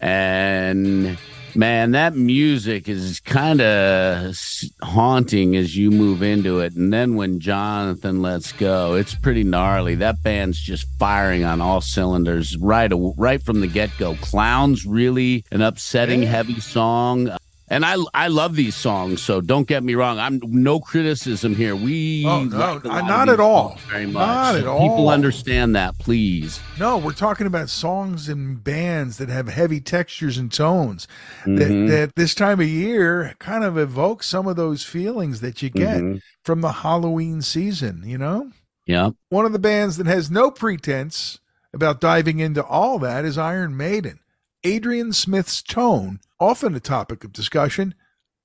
And 0.03 1.17
man, 1.55 1.93
that 1.93 2.17
music 2.17 2.89
is 2.89 3.21
kind 3.21 3.61
of 3.61 4.37
haunting 4.83 5.57
as 5.57 5.77
you 5.77 5.91
move 5.91 6.23
into 6.23 6.61
it. 6.61 6.75
And 6.75 6.93
then 6.93 7.15
when 7.15 7.41
Jonathan 7.41 8.21
lets 8.21 8.53
go, 8.53 8.95
it's 8.95 9.15
pretty 9.15 9.45
gnarly. 9.45 9.95
That 9.95 10.23
band's 10.23 10.61
just 10.61 10.87
firing 10.99 11.45
on 11.45 11.61
all 11.61 11.81
cylinders 11.81 12.57
right 12.57 12.93
right 13.17 13.43
from 13.43 13.61
the 13.61 13.69
get 13.69 13.91
go. 13.99 14.17
Clowns 14.17 14.85
really 14.85 15.45
an 15.53 15.63
upsetting 15.63 16.23
heavy 16.23 16.61
song. 16.61 17.31
And 17.73 17.87
I 17.87 17.97
I 18.13 18.29
love 18.29 18.55
these 18.55 18.77
songs, 18.77 19.23
so 19.23 19.41
don't 19.41 19.67
get 19.67 19.83
me 19.83 19.95
wrong. 19.95 20.19
I'm 20.19 20.41
no 20.45 20.79
criticism 20.79 21.55
here. 21.55 21.75
We 21.75 22.23
Oh, 22.27 22.45
no, 22.45 22.75
like 22.75 22.85
a 22.85 22.89
lot 22.89 23.01
of 23.01 23.07
not 23.09 23.29
at 23.31 23.41
all. 23.41 23.79
very 23.91 24.05
much. 24.05 24.15
Not 24.15 24.55
at 24.57 24.65
So 24.65 24.79
People 24.79 25.09
understand 25.09 25.75
that, 25.75 25.99
please. 25.99 26.61
No, 26.79 26.99
we're 26.99 27.13
talking 27.15 27.47
about 27.47 27.71
songs 27.71 28.29
and 28.29 28.63
bands 28.63 29.17
that 29.17 29.31
have 29.31 29.49
heavy 29.49 29.81
textures 29.81 30.37
and 30.37 30.53
tones 30.53 31.09
Mhm. 31.47 31.59
that, 31.59 31.91
that 31.91 32.15
this 32.15 32.35
time 32.35 32.61
of 32.61 32.69
year 32.69 33.35
kind 33.39 33.65
of 33.65 33.79
evoke 33.79 34.23
some 34.23 34.47
of 34.47 34.57
those 34.57 34.85
feelings 34.85 35.41
that 35.41 35.63
you 35.63 35.71
get 35.71 35.97
Mhm. 36.03 36.21
from 36.45 36.61
the 36.61 36.73
Halloween 36.73 37.41
season, 37.41 38.03
you 38.05 38.19
know? 38.19 38.51
Yep. 38.87 39.15
One 39.31 39.47
of 39.47 39.53
the 39.53 39.59
bands 39.59 39.97
that 39.97 40.07
has 40.07 40.31
no 40.31 40.51
pretense 40.51 41.39
about 41.73 42.03
diving 42.03 42.39
into 42.39 42.63
all 42.63 42.99
that 42.99 43.25
is 43.25 43.39
Iron 43.39 43.75
Maiden. 43.79 44.19
Adrian 44.65 45.13
Smith's 45.13 45.61
tone, 45.61 46.21
often 46.39 46.77
a 46.77 46.81
topic 46.81 47.25
of 47.25 47.33
discussion, 47.33 47.95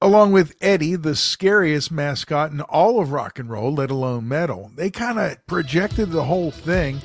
along 0.02 0.32
with 0.32 0.56
Eddie, 0.62 0.96
the 0.96 1.16
scariest 1.16 1.92
mascot 1.92 2.52
in 2.52 2.62
all 2.62 3.00
of 3.00 3.12
rock 3.12 3.38
and 3.38 3.52
roll, 3.52 3.74
let 3.74 3.92
alone 3.92 4.28
metal. 4.28 4.72
They 4.76 4.90
kind 4.90 5.20
of 5.20 5.46
projected 5.46 6.10
the 6.10 6.24
whole 6.24 6.50
thing. 6.50 7.00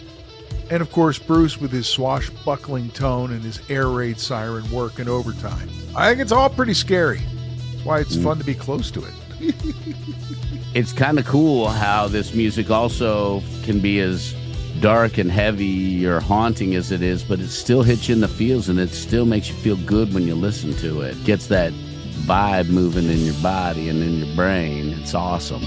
And 0.70 0.80
of 0.80 0.90
course, 0.90 1.18
Bruce 1.18 1.60
with 1.60 1.72
his 1.72 1.86
swashbuckling 1.86 2.90
tone 2.92 3.32
and 3.32 3.42
his 3.42 3.60
air 3.68 3.88
raid 3.88 4.18
siren 4.18 4.70
working 4.70 5.08
overtime. 5.08 5.68
I 5.94 6.08
think 6.08 6.20
it's 6.20 6.32
all 6.32 6.48
pretty 6.48 6.74
scary. 6.74 7.18
That's 7.18 7.84
why 7.84 7.98
it's 8.00 8.16
mm. 8.16 8.24
fun 8.24 8.38
to 8.38 8.44
be 8.44 8.54
close 8.54 8.90
to 8.92 9.04
it. 9.04 9.54
It's 10.74 10.94
kind 10.94 11.18
of 11.18 11.26
cool 11.26 11.68
how 11.68 12.08
this 12.08 12.32
music 12.32 12.70
also 12.70 13.42
can 13.62 13.78
be 13.78 14.00
as 14.00 14.34
dark 14.80 15.18
and 15.18 15.30
heavy 15.30 16.06
or 16.06 16.20
haunting 16.20 16.74
as 16.74 16.90
it 16.90 17.02
is, 17.02 17.22
but 17.22 17.40
it 17.40 17.48
still 17.48 17.82
hits 17.82 18.08
you 18.08 18.14
in 18.14 18.20
the 18.20 18.28
feels 18.28 18.68
and 18.68 18.78
it 18.78 18.90
still 18.90 19.24
makes 19.24 19.48
you 19.48 19.54
feel 19.54 19.76
good 19.76 20.12
when 20.12 20.26
you 20.26 20.34
listen 20.34 20.74
to 20.74 21.02
it. 21.02 21.22
Gets 21.24 21.46
that 21.48 21.72
vibe 22.24 22.68
moving 22.68 23.10
in 23.10 23.18
your 23.18 23.34
body 23.42 23.88
and 23.88 24.02
in 24.02 24.24
your 24.24 24.36
brain. 24.36 24.90
It's 24.90 25.14
awesome. 25.14 25.62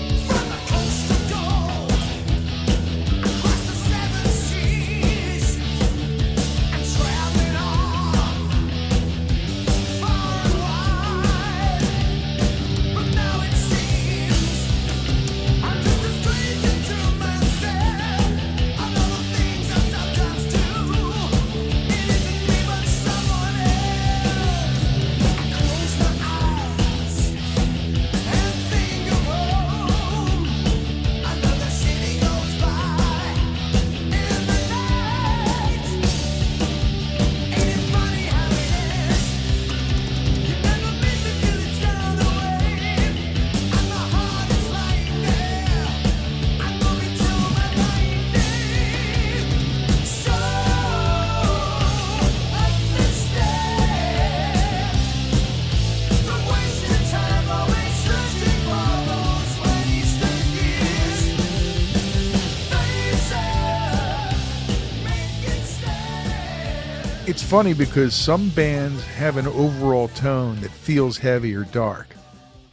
Funny 67.56 67.74
because 67.74 68.14
some 68.14 68.50
bands 68.50 69.02
have 69.06 69.38
an 69.38 69.48
overall 69.48 70.10
tone 70.10 70.60
that 70.60 70.70
feels 70.70 71.18
heavy 71.18 71.56
or 71.56 71.64
dark. 71.64 72.14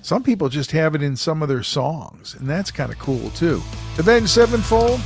Some 0.00 0.24
people 0.24 0.48
just 0.48 0.72
have 0.72 0.96
it 0.96 1.04
in 1.04 1.14
some 1.14 1.40
of 1.40 1.48
their 1.48 1.62
songs, 1.62 2.34
and 2.34 2.50
that's 2.50 2.72
kind 2.72 2.90
of 2.90 2.98
cool 2.98 3.30
too. 3.30 3.62
Avenged 3.96 4.30
Sevenfold, 4.30 4.98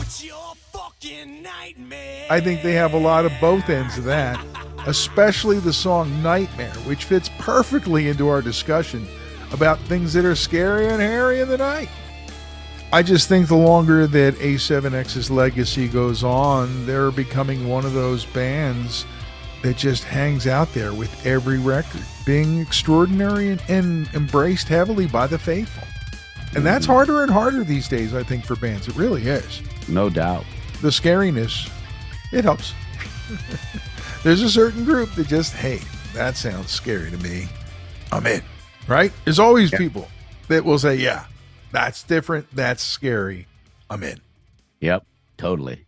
I 2.30 2.40
think 2.40 2.62
they 2.62 2.73
have 2.73 2.95
a 2.95 2.99
lot 2.99 3.26
of 3.26 3.33
both 3.38 3.68
ends 3.68 3.99
of 3.99 4.04
that, 4.04 4.42
especially 4.87 5.59
the 5.59 5.75
song 5.75 6.23
Nightmare, 6.23 6.73
which 6.87 7.04
fits 7.04 7.28
perfectly 7.38 8.09
into 8.09 8.28
our 8.28 8.40
discussion 8.40 9.06
about 9.52 9.78
things 9.80 10.14
that 10.14 10.25
are 10.25 10.35
scary 10.35 10.88
and 10.88 11.02
hairy 11.02 11.40
in 11.40 11.49
the 11.49 11.59
night. 11.59 11.90
I 12.95 13.02
just 13.02 13.28
think 13.28 13.49
the 13.49 13.56
longer 13.56 14.06
that 14.06 14.37
A7X's 14.37 15.30
legacy 15.30 15.87
goes 15.87 16.25
on, 16.25 16.87
they're 16.87 17.11
becoming 17.11 17.68
one 17.68 17.85
of 17.85 17.92
those 17.92 18.25
bands 18.25 19.04
that 19.63 19.77
just 19.77 20.05
hangs 20.05 20.47
out 20.47 20.73
there 20.73 20.93
with 20.93 21.27
every 21.27 21.59
record, 21.59 22.03
being 22.25 22.61
extraordinary 22.61 23.51
and, 23.51 23.63
and 23.69 24.09
embraced 24.15 24.69
heavily 24.69 25.07
by 25.07 25.27
the 25.27 25.39
faithful. 25.39 25.87
And 26.55 26.65
that's 26.65 26.85
mm-hmm. 26.85 26.95
harder 26.95 27.23
and 27.23 27.31
harder 27.31 27.65
these 27.65 27.89
days, 27.89 28.15
I 28.15 28.23
think, 28.23 28.45
for 28.45 28.57
bands. 28.57 28.89
It 28.89 28.97
really 28.97 29.23
is. 29.23 29.63
No 29.89 30.09
doubt. 30.09 30.45
The 30.80 30.89
scariness, 30.89 31.71
it 32.33 32.45
helps. 32.45 32.75
There's 34.23 34.43
a 34.43 34.50
certain 34.50 34.85
group 34.85 35.13
that 35.15 35.26
just, 35.28 35.54
hey, 35.54 35.80
that 36.15 36.37
sounds 36.37 36.71
scary 36.71 37.11
to 37.11 37.19
me. 37.19 37.49
I'm 38.13 38.26
in, 38.26 38.43
right? 38.89 39.13
There's 39.25 39.39
always 39.39 39.71
people 39.71 40.09
that 40.49 40.65
will 40.65 40.78
say, 40.78 40.97
yeah, 40.97 41.26
that's 41.73 42.02
different. 42.02 42.47
That's 42.54 42.83
scary. 42.83 43.47
I'm 43.91 44.02
in. 44.02 44.21
Yep, 44.80 45.04
totally. 45.37 45.87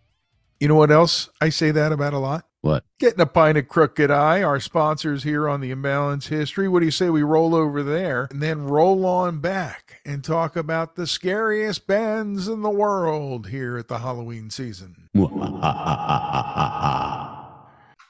You 0.60 0.68
know 0.68 0.74
what 0.74 0.90
else 0.90 1.28
I 1.40 1.50
say 1.50 1.70
that 1.70 1.92
about 1.92 2.12
a 2.12 2.18
lot? 2.18 2.44
What? 2.60 2.84
Getting 2.98 3.20
a 3.20 3.26
pint 3.26 3.56
of 3.56 3.68
Crooked 3.68 4.10
Eye, 4.10 4.42
our 4.42 4.58
sponsors 4.58 5.22
here 5.22 5.48
on 5.48 5.60
the 5.60 5.70
Imbalance 5.70 6.26
History. 6.26 6.68
What 6.68 6.80
do 6.80 6.86
you 6.86 6.90
say 6.90 7.08
we 7.08 7.22
roll 7.22 7.54
over 7.54 7.84
there 7.84 8.26
and 8.30 8.42
then 8.42 8.64
roll 8.64 9.06
on 9.06 9.38
back 9.38 10.00
and 10.04 10.24
talk 10.24 10.56
about 10.56 10.96
the 10.96 11.06
scariest 11.06 11.86
bands 11.86 12.48
in 12.48 12.62
the 12.62 12.70
world 12.70 13.48
here 13.48 13.78
at 13.78 13.88
the 13.88 13.98
Halloween 13.98 14.50
season? 14.50 15.08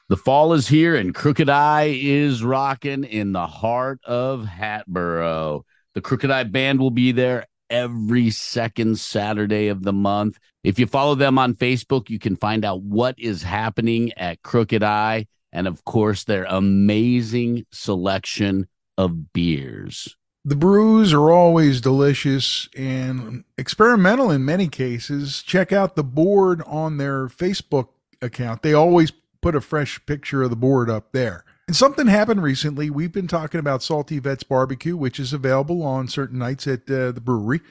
The 0.08 0.16
fall 0.16 0.54
is 0.54 0.66
here 0.66 0.96
and 0.96 1.14
Crooked 1.14 1.50
Eye 1.50 1.94
is 2.00 2.42
rocking 2.42 3.04
in 3.04 3.32
the 3.32 3.46
heart 3.46 4.00
of 4.06 4.46
Hatboro. 4.46 5.66
The 5.94 6.00
Crooked 6.00 6.30
Eye 6.30 6.44
Band 6.44 6.80
will 6.80 6.90
be 6.90 7.12
there 7.12 7.44
every 7.68 8.30
second 8.30 8.98
Saturday 8.98 9.68
of 9.68 9.82
the 9.82 9.92
month. 9.92 10.38
If 10.68 10.78
you 10.78 10.86
follow 10.86 11.14
them 11.14 11.38
on 11.38 11.54
Facebook, 11.54 12.10
you 12.10 12.18
can 12.18 12.36
find 12.36 12.62
out 12.62 12.82
what 12.82 13.18
is 13.18 13.42
happening 13.42 14.12
at 14.18 14.42
Crooked 14.42 14.82
Eye 14.82 15.26
and, 15.50 15.66
of 15.66 15.82
course, 15.86 16.24
their 16.24 16.44
amazing 16.44 17.64
selection 17.72 18.68
of 18.98 19.32
beers. 19.32 20.14
The 20.44 20.56
brews 20.56 21.14
are 21.14 21.30
always 21.30 21.80
delicious 21.80 22.68
and 22.76 23.44
experimental 23.56 24.30
in 24.30 24.44
many 24.44 24.68
cases. 24.68 25.42
Check 25.42 25.72
out 25.72 25.96
the 25.96 26.04
board 26.04 26.60
on 26.66 26.98
their 26.98 27.28
Facebook 27.28 27.88
account. 28.20 28.60
They 28.60 28.74
always 28.74 29.10
put 29.40 29.56
a 29.56 29.62
fresh 29.62 30.04
picture 30.04 30.42
of 30.42 30.50
the 30.50 30.56
board 30.56 30.90
up 30.90 31.12
there. 31.12 31.46
And 31.66 31.76
something 31.76 32.08
happened 32.08 32.42
recently. 32.42 32.90
We've 32.90 33.10
been 33.10 33.26
talking 33.26 33.58
about 33.58 33.82
Salty 33.82 34.18
Vets 34.18 34.42
Barbecue, 34.42 34.98
which 34.98 35.18
is 35.18 35.32
available 35.32 35.82
on 35.82 36.08
certain 36.08 36.38
nights 36.38 36.66
at 36.66 36.80
uh, 36.90 37.12
the 37.12 37.22
brewery. 37.22 37.62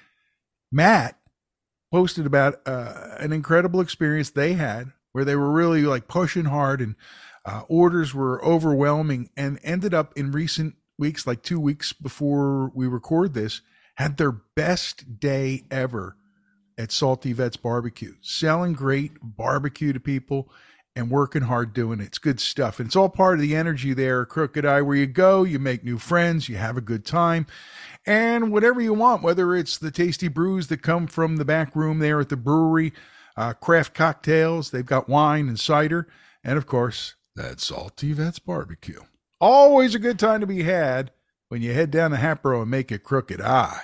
Matt 0.72 1.17
posted 1.98 2.28
about 2.28 2.62
uh, 2.68 3.16
an 3.18 3.34
incredible 3.34 3.82
experience 3.82 4.30
they 4.30 4.54
had 4.54 4.92
where 5.14 5.26
they 5.26 5.36
were 5.36 5.50
really 5.50 5.82
like 5.82 6.08
pushing 6.08 6.46
hard 6.46 6.80
and 6.80 6.96
uh, 7.44 7.64
orders 7.68 8.14
were 8.14 8.44
overwhelming 8.46 9.32
and 9.36 9.60
ended 9.64 9.96
up 9.96 10.16
in 10.16 10.32
recent 10.32 10.76
weeks, 11.00 11.26
like 11.26 11.42
two 11.42 11.60
weeks 11.60 11.94
before 11.94 12.72
we 12.76 12.86
record 12.86 13.34
this, 13.34 13.62
had 13.96 14.18
their 14.18 14.32
best 14.32 15.20
day 15.20 15.64
ever 15.72 16.16
at 16.78 16.92
Salty 16.92 17.34
Vets 17.34 17.58
Barbecue, 17.58 18.14
selling 18.22 18.74
great 18.74 19.14
barbecue 19.24 19.92
to 19.92 20.00
people 20.00 20.52
and 20.98 21.12
working 21.12 21.44
hard 21.44 21.74
doing 21.74 22.00
it. 22.00 22.08
It's 22.08 22.18
good 22.18 22.40
stuff. 22.40 22.80
And 22.80 22.88
it's 22.88 22.96
all 22.96 23.08
part 23.08 23.36
of 23.36 23.42
the 23.42 23.56
energy 23.56 23.94
there, 23.94 24.26
Crooked 24.26 24.66
Eye, 24.66 24.82
where 24.82 24.98
you 24.98 25.06
go, 25.06 25.44
you 25.44 25.60
make 25.60 25.84
new 25.84 26.00
friends, 26.00 26.50
you 26.50 26.58
have 26.58 26.76
a 26.76 26.82
good 26.82 27.06
time, 27.06 27.46
and 28.06 28.52
whatever 28.52 28.82
you 28.82 28.94
want, 28.94 29.22
whether 29.22 29.56
it's 29.56 29.78
the 29.78 29.92
tasty 29.92 30.28
brews 30.28 30.68
that 30.68 30.82
come 30.82 31.06
from 31.06 31.38
the 31.38 31.46
back 31.46 31.76
room 31.76 32.00
there 32.00 32.20
at 32.20 32.30
the 32.30 32.36
brewery, 32.36 32.94
uh, 33.36 33.54
craft 33.54 33.94
cocktails, 33.94 34.72
they've 34.72 34.86
got 34.86 35.08
wine 35.08 35.48
and 35.48 35.60
cider, 35.60 36.08
and 36.44 36.58
of 36.58 36.66
course, 36.66 37.16
that 37.36 37.60
Salty 37.60 38.14
Vets 38.14 38.40
Barbecue. 38.40 39.02
Always 39.40 39.94
a 39.94 40.00
good 40.00 40.18
time 40.18 40.42
to 40.42 40.48
be 40.48 40.64
had 40.64 41.12
when 41.50 41.62
you 41.62 41.74
head 41.74 41.92
down 41.92 42.10
to 42.12 42.18
Hatboro 42.18 42.64
and 42.64 42.72
make 42.72 42.92
a 42.92 42.98
Crooked 42.98 43.40
Eye. 43.40 43.84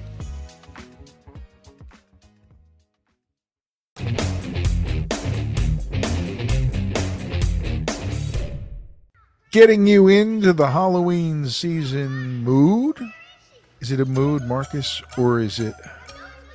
Getting 9.51 9.85
you 9.85 10.07
into 10.07 10.53
the 10.53 10.67
Halloween 10.67 11.45
season 11.49 12.41
mood? 12.41 12.97
Is 13.81 13.91
it 13.91 13.99
a 13.99 14.05
mood, 14.05 14.43
Markus, 14.43 15.01
or 15.17 15.41
is 15.41 15.59
it 15.59 15.73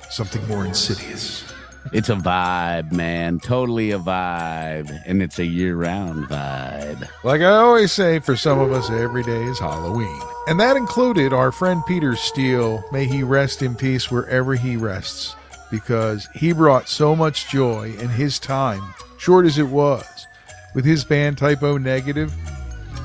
something 0.09 0.45
more 0.47 0.65
insidious? 0.65 1.43
It's 1.93 2.09
a 2.09 2.15
vibe, 2.15 2.91
man. 2.91 3.39
Totally 3.39 3.91
a 3.91 3.99
vibe. 3.99 4.99
And 5.05 5.21
it's 5.21 5.37
a 5.37 5.45
year 5.45 5.75
round 5.75 6.25
vibe. 6.25 7.07
Like 7.23 7.41
I 7.41 7.57
always 7.57 7.91
say, 7.91 8.17
for 8.17 8.35
some 8.35 8.57
of 8.57 8.71
us, 8.71 8.89
every 8.89 9.21
day 9.21 9.43
is 9.43 9.59
Halloween. 9.59 10.19
And 10.47 10.59
that 10.59 10.75
included 10.75 11.33
our 11.33 11.51
friend 11.51 11.83
Peter 11.87 12.15
Steele. 12.15 12.83
May 12.91 13.05
he 13.05 13.21
rest 13.21 13.61
in 13.61 13.75
peace 13.75 14.09
wherever 14.09 14.55
he 14.55 14.75
rests, 14.75 15.35
because 15.69 16.27
he 16.33 16.51
brought 16.51 16.89
so 16.89 17.15
much 17.15 17.47
joy 17.51 17.93
in 17.99 18.09
his 18.09 18.39
time, 18.39 18.95
short 19.19 19.45
as 19.45 19.59
it 19.59 19.67
was, 19.67 20.25
with 20.73 20.83
his 20.83 21.05
band 21.05 21.37
Type 21.37 21.61
O 21.61 21.77
Negative. 21.77 22.33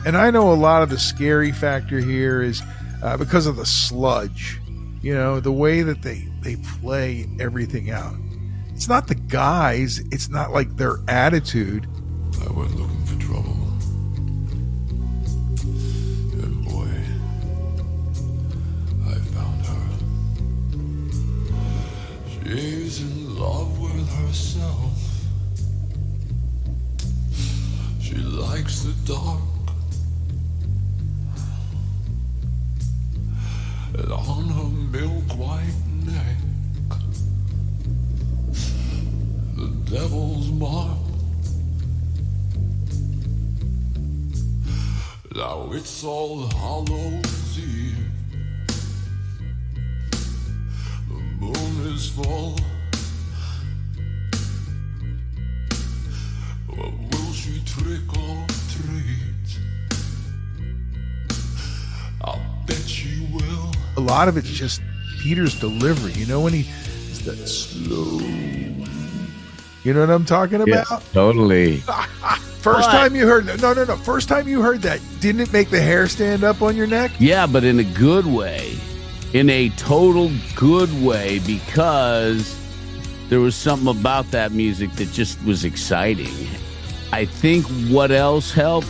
And 0.05 0.17
I 0.17 0.31
know 0.31 0.53
a 0.53 0.55
lot 0.55 0.83
of 0.83 0.91
the 0.91 0.99
scary 0.99 1.53
factor 1.53 2.01
here 2.01 2.43
is 2.43 2.61
uh, 3.05 3.17
because 3.17 3.47
of 3.47 3.55
the 3.55 3.65
sludge, 3.65 4.61
you 5.01 5.15
know, 5.15 5.39
the 5.39 5.53
way 5.53 5.83
that 5.83 6.03
they, 6.03 6.29
they 6.41 6.57
play 6.81 7.29
everything 7.39 7.91
out. 7.91 8.15
It's 8.75 8.89
not 8.89 9.07
the 9.07 9.15
guys, 9.15 10.01
it's 10.11 10.29
not 10.29 10.51
like 10.51 10.77
their 10.77 10.99
attitude. 11.07 11.87
I 12.41 12.51
went 12.53 12.75
looking 12.75 13.05
for 13.07 13.21
trouble. 13.21 13.57
And 16.43 16.65
boy, 16.65 16.91
I 19.09 19.15
found 19.31 19.65
her. 19.67 19.87
She's 22.45 23.03
in 23.03 23.39
love 23.39 23.79
with 23.79 24.09
herself. 24.19 24.99
She 28.01 28.17
likes 28.17 28.83
the 28.83 28.95
dark. 29.07 29.62
On 34.11 34.49
her 34.49 34.99
milk 34.99 35.39
white 35.39 35.83
neck, 36.05 36.39
the 39.57 39.69
devil's 39.91 40.51
mark. 40.51 40.99
Now 45.35 45.71
it's 45.73 46.05
all 46.05 46.47
Hallows 46.49 47.59
Eve. 47.59 47.97
The 51.09 51.15
moon 51.41 51.95
is 51.95 52.11
full. 52.11 52.57
But 56.69 56.93
will 56.93 57.33
she 57.33 57.63
trick 57.65 58.09
or 58.19 58.47
treat? 58.71 59.32
Lot 64.03 64.29
of 64.29 64.37
it's 64.37 64.49
just 64.51 64.81
Peter's 65.21 65.59
delivery. 65.59 66.13
You 66.13 66.27
know 66.27 66.41
when 66.41 66.53
he 66.53 66.61
is 67.11 67.25
that 67.25 67.37
slow. 67.49 68.19
You 69.85 69.93
know 69.95 70.01
what 70.01 70.11
I'm 70.11 70.25
talking 70.25 70.61
about? 70.61 70.87
Yes, 70.91 71.13
totally. 71.13 71.79
First 72.63 72.89
But- 72.89 72.93
time 72.93 73.17
you 73.17 73.27
heard 73.27 73.47
no 73.47 73.73
no 73.75 73.85
no. 73.85 73.97
First 73.97 74.29
time 74.29 74.47
you 74.47 74.63
heard 74.63 74.83
that, 74.83 75.01
didn't 75.21 75.41
it 75.41 75.53
make 75.53 75.71
the 75.71 75.81
hair 75.81 76.07
stand 76.07 76.45
up 76.45 76.63
on 76.63 76.77
your 76.77 76.87
neck? 76.87 77.11
Yeah, 77.19 77.47
but 77.47 77.65
in 77.65 77.79
a 77.81 77.85
good 77.85 78.27
way. 78.27 78.77
In 79.33 79.49
a 79.51 79.71
total 79.71 80.31
good 80.55 80.93
way 81.03 81.39
because 81.47 82.55
there 83.31 83.41
was 83.41 83.57
something 83.57 83.89
about 83.89 84.31
that 84.31 84.53
music 84.53 84.93
that 84.93 85.11
just 85.11 85.43
was 85.45 85.65
exciting. 85.65 86.29
I 87.13 87.25
think 87.25 87.67
what 87.91 88.11
else 88.11 88.53
helped 88.53 88.89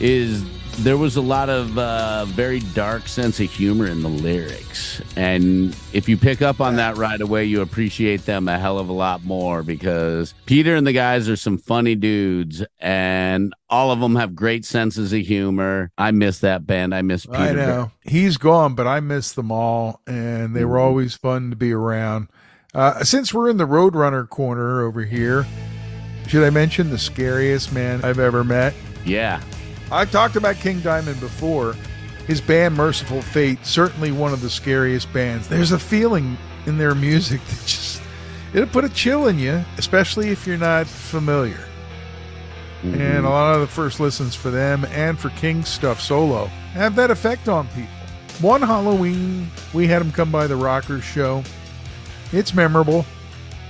is 0.00 0.44
there 0.78 0.96
was 0.98 1.16
a 1.16 1.20
lot 1.20 1.48
of 1.48 1.78
uh, 1.78 2.24
very 2.26 2.60
dark 2.74 3.06
sense 3.08 3.38
of 3.40 3.50
humor 3.50 3.86
in 3.86 4.02
the 4.02 4.08
lyrics. 4.08 5.00
And 5.16 5.74
if 5.92 6.08
you 6.08 6.16
pick 6.16 6.42
up 6.42 6.60
on 6.60 6.76
that 6.76 6.96
right 6.96 7.20
away, 7.20 7.44
you 7.44 7.60
appreciate 7.62 8.26
them 8.26 8.48
a 8.48 8.58
hell 8.58 8.78
of 8.78 8.88
a 8.88 8.92
lot 8.92 9.24
more 9.24 9.62
because 9.62 10.34
Peter 10.46 10.74
and 10.74 10.86
the 10.86 10.92
guys 10.92 11.28
are 11.28 11.36
some 11.36 11.58
funny 11.58 11.94
dudes 11.94 12.64
and 12.80 13.54
all 13.70 13.92
of 13.92 14.00
them 14.00 14.16
have 14.16 14.34
great 14.34 14.64
senses 14.64 15.12
of 15.12 15.20
humor. 15.20 15.90
I 15.96 16.10
miss 16.10 16.40
that 16.40 16.66
band. 16.66 16.94
I 16.94 17.02
miss 17.02 17.24
Peter. 17.26 17.38
I 17.38 17.52
know 17.52 17.92
he's 18.02 18.36
gone, 18.36 18.74
but 18.74 18.86
I 18.86 19.00
miss 19.00 19.32
them 19.32 19.50
all, 19.52 20.00
and 20.06 20.54
they 20.54 20.64
were 20.64 20.76
Mm-hmm. 20.76 20.84
always 20.86 21.14
fun 21.14 21.50
to 21.50 21.56
be 21.56 21.72
around. 21.72 22.28
Uh, 22.74 23.04
since 23.04 23.32
we're 23.32 23.48
in 23.48 23.56
the 23.56 23.66
Roadrunner 23.66 24.28
corner 24.28 24.82
over 24.82 25.04
here, 25.04 25.46
should 26.26 26.44
I 26.44 26.50
mention 26.50 26.90
the 26.90 26.98
scariest 26.98 27.72
man 27.72 28.04
I've 28.04 28.18
ever 28.18 28.42
met? 28.44 28.74
Yeah. 29.04 29.40
I 29.94 30.04
talked 30.04 30.34
about 30.34 30.56
King 30.56 30.80
Diamond 30.80 31.20
before. 31.20 31.76
His 32.26 32.40
band 32.40 32.74
Mercyful 32.74 33.22
Fate, 33.22 33.64
certainly 33.64 34.10
one 34.10 34.32
of 34.32 34.40
the 34.40 34.50
scariest 34.50 35.12
bands. 35.12 35.46
There's 35.46 35.72
a 35.72 35.78
feeling 35.78 36.36
in 36.66 36.78
their 36.78 36.94
music 36.94 37.44
that 37.46 37.66
just 37.66 38.02
it'll 38.52 38.68
put 38.68 38.84
a 38.84 38.88
chill 38.88 39.28
in 39.28 39.38
you, 39.38 39.64
especially 39.78 40.30
if 40.30 40.46
you're 40.46 40.56
not 40.56 40.86
familiar. 40.86 41.60
Mm-hmm. 42.82 43.00
And 43.00 43.24
a 43.24 43.28
lot 43.28 43.54
of 43.54 43.60
the 43.60 43.66
first 43.68 44.00
listens 44.00 44.34
for 44.34 44.50
them 44.50 44.84
and 44.86 45.18
for 45.18 45.30
King's 45.30 45.68
stuff 45.68 46.00
solo 46.00 46.46
have 46.72 46.96
that 46.96 47.10
effect 47.10 47.48
on 47.48 47.68
people. 47.68 47.90
One 48.40 48.62
Halloween, 48.62 49.46
we 49.72 49.86
had 49.86 50.02
him 50.02 50.10
come 50.10 50.32
by 50.32 50.48
the 50.48 50.56
Rockers 50.56 51.04
show. 51.04 51.44
It's 52.32 52.52
memorable. 52.52 53.06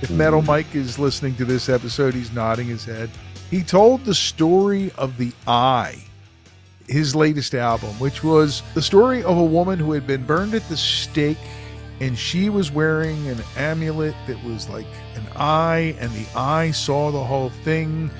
If 0.01 0.09
mm-hmm. 0.09 0.17
Metal 0.17 0.41
Mike 0.41 0.73
is 0.73 0.97
listening 0.97 1.35
to 1.35 1.45
this 1.45 1.69
episode, 1.69 2.15
he's 2.15 2.33
nodding 2.33 2.67
his 2.67 2.83
head. 2.83 3.11
He 3.51 3.61
told 3.61 4.05
the 4.05 4.15
story 4.15 4.91
of 4.97 5.17
the 5.17 5.31
eye, 5.45 5.97
his 6.87 7.15
latest 7.15 7.53
album, 7.55 7.89
which 7.99 8.23
was 8.23 8.61
the 8.73 8.81
story 8.81 9.23
of 9.23 9.37
a 9.37 9.43
woman 9.43 9.79
who 9.79 9.91
had 9.91 10.05
been 10.05 10.23
burned 10.25 10.53
at 10.53 10.67
the 10.69 10.77
stake 10.77 11.37
and 12.01 12.17
she 12.17 12.49
was 12.49 12.71
wearing 12.71 13.27
an 13.27 13.37
amulet 13.55 14.15
that 14.27 14.43
was 14.43 14.67
like 14.67 14.85
an 15.15 15.23
eye, 15.35 15.95
and 15.99 16.11
the 16.11 16.25
eye 16.37 16.71
saw 16.71 17.09
the 17.11 17.23
whole 17.23 17.49
thing. 17.63 18.11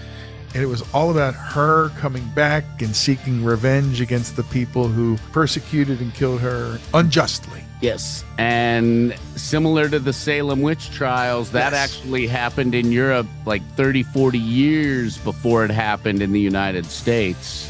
And 0.54 0.64
it 0.64 0.68
was 0.68 0.82
all 0.94 1.12
about 1.12 1.34
her 1.34 1.90
coming 2.00 2.26
back 2.34 2.64
and 2.82 2.96
seeking 2.96 3.44
revenge 3.44 4.00
against 4.00 4.38
the 4.38 4.44
people 4.44 4.88
who 4.88 5.18
persecuted 5.34 6.00
and 6.00 6.14
killed 6.14 6.40
her 6.40 6.80
unjustly. 6.94 7.60
Yes. 7.82 8.24
And 8.38 9.14
similar 9.36 9.90
to 9.90 10.00
the 10.00 10.14
Salem 10.14 10.62
witch 10.62 10.90
trials, 10.92 11.52
that 11.52 11.74
Yes. 11.74 11.90
actually 11.98 12.28
happened 12.28 12.74
in 12.74 12.94
Europe 12.94 13.28
like 13.46 13.62
30, 13.76 14.04
40 14.04 14.40
years 14.40 15.18
before 15.18 15.66
it 15.66 15.72
happened 15.72 16.22
in 16.22 16.32
the 16.32 16.40
United 16.40 16.86
States. 16.86 17.70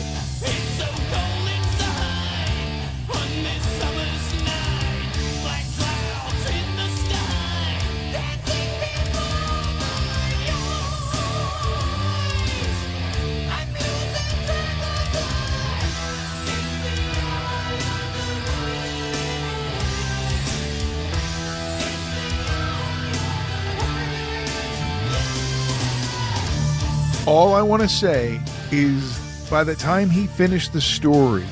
Want 27.66 27.82
to 27.82 27.90
say 27.90 28.40
is 28.72 29.48
by 29.50 29.64
the 29.64 29.76
time 29.76 30.10
he 30.10 30.28
finished 30.28 30.74
the 30.74 30.82
story, 30.82 31.46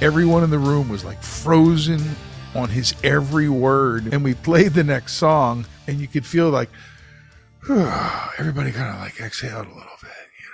everyone 0.00 0.42
in 0.44 0.50
the 0.50 0.58
room 0.58 0.88
was 0.88 1.04
like 1.04 1.22
frozen 1.22 2.00
on 2.54 2.68
his 2.68 2.94
every 3.04 3.48
word. 3.48 4.12
And 4.12 4.24
we 4.24 4.34
played 4.34 4.72
the 4.72 4.84
next 4.84 5.14
song, 5.14 5.66
and 5.86 5.98
you 6.00 6.08
could 6.08 6.26
feel 6.26 6.50
like 6.50 6.68
everybody 8.38 8.72
kind 8.72 8.94
of 8.94 9.00
like 9.00 9.20
exhaled 9.20 9.66
a 9.66 9.74
little 9.74 9.98
bit, 10.00 10.10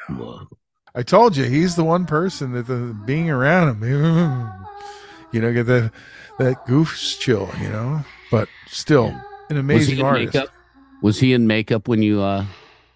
you 0.09 0.15
know. 0.17 0.25
Whoa. 0.25 0.49
I 0.95 1.03
told 1.03 1.37
you 1.37 1.45
he's 1.45 1.77
the 1.77 1.85
one 1.85 2.07
person 2.07 2.53
that 2.53 2.67
the 2.67 2.97
being 3.05 3.29
around 3.31 3.83
him, 3.83 3.83
you 5.33 5.41
know, 5.41 5.53
get 5.53 5.67
that 5.67 5.93
that 6.39 6.67
goose 6.67 7.17
chill, 7.17 7.51
you 7.61 7.69
know. 7.69 8.05
But 8.31 8.49
still, 8.67 9.15
an 9.51 9.57
amazing 9.57 9.99
in 9.99 10.05
artist. 10.05 10.35
makeup? 10.35 10.51
Was 11.03 11.21
he 11.21 11.33
in 11.35 11.47
makeup 11.47 11.87
when 11.89 12.03
you 12.03 12.23
uh, 12.23 12.47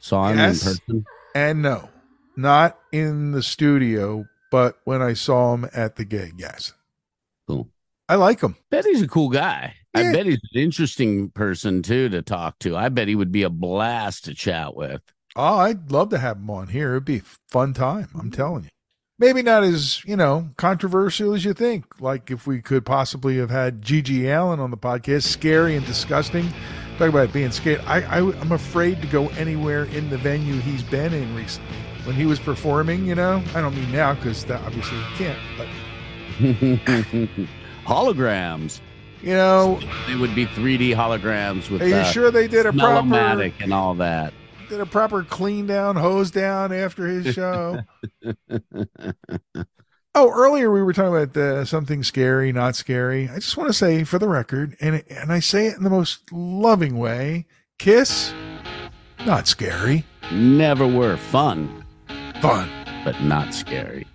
saw 0.00 0.28
him 0.30 0.38
Yes. 0.38 0.62
in 0.66 0.72
person? 0.72 1.04
And 1.35 1.62
no, 1.62 1.88
not 2.37 2.79
in 2.93 3.33
the 3.33 3.43
studio, 3.43 4.27
but 4.51 4.79
when 4.85 5.01
I 5.03 5.12
saw 5.14 5.55
him 5.55 5.69
at 5.73 5.97
the 5.97 6.05
gig, 6.05 6.35
yes, 6.38 6.73
Cool. 7.51 7.69
I 8.09 8.14
like 8.14 8.40
him. 8.40 8.57
Bet 8.71 8.85
he's 8.85 9.03
a 9.03 9.09
cool 9.09 9.29
guy. 9.29 9.75
Yeah. 9.97 10.11
I 10.11 10.12
bet 10.12 10.27
he's 10.27 10.40
an 10.53 10.61
interesting 10.61 11.31
person 11.31 11.83
too 11.83 12.09
to 12.11 12.23
talk 12.23 12.59
to. 12.61 12.77
I 12.77 12.88
bet 12.88 13.09
he 13.09 13.16
would 13.16 13.33
be 13.33 13.43
a 13.43 13.51
blast 13.51 14.25
to 14.27 14.35
chat 14.35 14.77
with. 14.77 15.01
Oh, 15.35 15.59
I'd 15.59 15.90
love 15.90 16.11
to 16.11 16.19
have 16.19 16.37
him 16.37 16.51
on 16.51 16.69
here. 16.69 16.93
It'd 16.93 17.05
be 17.05 17.19
a 17.19 17.23
fun 17.49 17.73
time. 17.73 18.09
I'm 18.19 18.31
telling 18.31 18.64
you. 18.64 18.71
Maybe 19.19 19.43
not 19.43 19.64
as 19.64 20.05
you 20.05 20.16
know 20.16 20.51
controversial 20.57 21.35
as 21.35 21.45
you 21.45 21.55
think. 21.55 22.01
Like 22.01 22.31
if 22.31 22.47
we 22.47 22.62
could 22.62 22.87
possibly 22.87 23.37
have 23.38 23.51
had 23.51 23.83
GG 23.83 24.25
Allin 24.25 24.61
on 24.61 24.71
the 24.71 24.77
podcast, 24.77 25.25
scary 25.25 25.77
and 25.77 25.85
disgusting. 25.85 26.53
Talk 27.00 27.08
about 27.08 27.32
being 27.32 27.50
scared. 27.50 27.80
I, 27.86 28.02
I 28.02 28.18
I'm 28.18 28.52
afraid 28.52 29.00
to 29.00 29.06
go 29.06 29.28
anywhere 29.28 29.84
in 29.84 30.10
the 30.10 30.18
venue 30.18 30.56
he's 30.56 30.82
been 30.82 31.14
in 31.14 31.34
recently. 31.34 31.74
When 32.04 32.14
he 32.14 32.26
was 32.26 32.38
performing, 32.38 33.06
you 33.06 33.14
know, 33.14 33.42
I 33.54 33.62
don't 33.62 33.74
mean 33.74 33.90
now 33.90 34.12
because 34.12 34.44
that 34.44 34.60
obviously 34.66 34.98
he 34.98 35.24
can't. 35.24 35.38
But 35.56 35.66
holograms. 37.86 38.82
you 39.22 39.32
know, 39.32 39.80
They 40.08 40.16
would 40.16 40.34
be 40.34 40.44
3D 40.44 40.94
holograms 40.94 41.70
with 41.70 41.80
are 41.80 41.88
you 41.88 41.94
uh, 41.94 42.04
sure 42.04 42.30
they 42.30 42.46
did 42.46 42.66
a 42.66 42.72
proper 42.74 43.14
and 43.14 43.72
all 43.72 43.94
that. 43.94 44.34
did 44.68 44.80
a 44.82 44.86
proper 44.86 45.22
clean 45.22 45.66
down, 45.66 45.96
hose 45.96 46.30
down 46.30 46.70
after 46.70 47.06
his 47.06 47.34
show? 47.34 47.80
oh, 50.14 50.31
earlier 50.31 50.70
we 50.70 50.83
were 50.83 50.92
talking 50.92 51.16
about 51.23 51.37
uh, 51.37 51.64
something 51.64 52.03
scary, 52.03 52.53
not 52.53 52.77
scary. 52.77 53.29
I 53.29 53.37
just 53.37 53.57
want 53.57 53.68
to 53.68 53.75
say, 53.75 54.05
for 54.05 54.18
the 54.18 54.29
record, 54.29 54.77
and 54.81 55.03
and 55.09 55.33
I 55.33 55.40
say 55.40 55.66
it 55.66 55.77
in 55.77 55.85
the 55.85 55.90
most 55.90 56.33
loving 56.33 56.99
way: 56.99 57.46
Kiss, 57.79 58.33
not 59.25 59.46
scary, 59.49 60.05
Never 60.33 60.87
were 60.87 61.16
fun, 61.16 61.85
fun. 62.40 62.70
but 63.05 63.20
not 63.23 63.53
scary. 63.53 64.07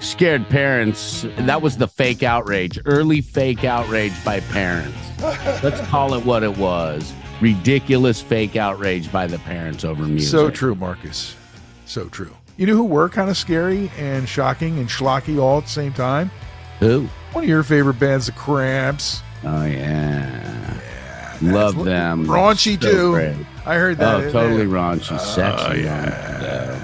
Scared 0.00 0.46
parents. 0.50 1.24
That 1.38 1.62
was 1.62 1.78
the 1.78 1.88
fake 1.88 2.22
outrage. 2.22 2.78
Early 2.84 3.22
fake 3.22 3.64
outrage 3.64 4.12
by 4.22 4.40
parents. 4.40 4.98
Let's 5.62 5.80
call 5.88 6.12
it 6.12 6.24
what 6.26 6.42
it 6.42 6.58
was. 6.58 7.14
Ridiculous 7.40 8.20
fake 8.20 8.56
outrage 8.56 9.10
by 9.10 9.26
the 9.26 9.38
parents 9.38 9.84
over 9.84 10.02
music. 10.02 10.30
So 10.30 10.50
true, 10.50 10.74
Markus. 10.74 11.34
So 11.86 12.08
true. 12.10 12.36
You 12.56 12.66
know 12.66 12.74
who 12.74 12.84
were 12.84 13.08
kind 13.08 13.28
of 13.28 13.36
scary 13.36 13.90
and 13.98 14.28
shocking 14.28 14.78
and 14.78 14.88
schlocky 14.88 15.38
all 15.40 15.58
at 15.58 15.64
the 15.64 15.70
same 15.70 15.92
time? 15.92 16.30
Who? 16.80 17.06
One 17.32 17.44
of 17.44 17.50
your 17.50 17.62
favorite 17.62 17.98
bands, 17.98 18.26
The 18.26 18.32
Cramps. 18.32 19.20
Oh 19.44 19.64
yeah. 19.64 20.80
Love 21.42 21.84
them. 21.84 22.26
Raunchy 22.26 22.82
So 22.82 22.90
too. 22.90 23.10
great. 23.12 23.36
I 23.66 23.74
heard 23.76 23.98
that. 23.98 24.14
Oh, 24.24 24.30
totally 24.32 24.64
raunchy, 24.64 25.20
sexy. 25.20 25.82
yeah. 25.82 26.82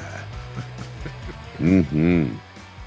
Mm-hmm. 1.58 2.34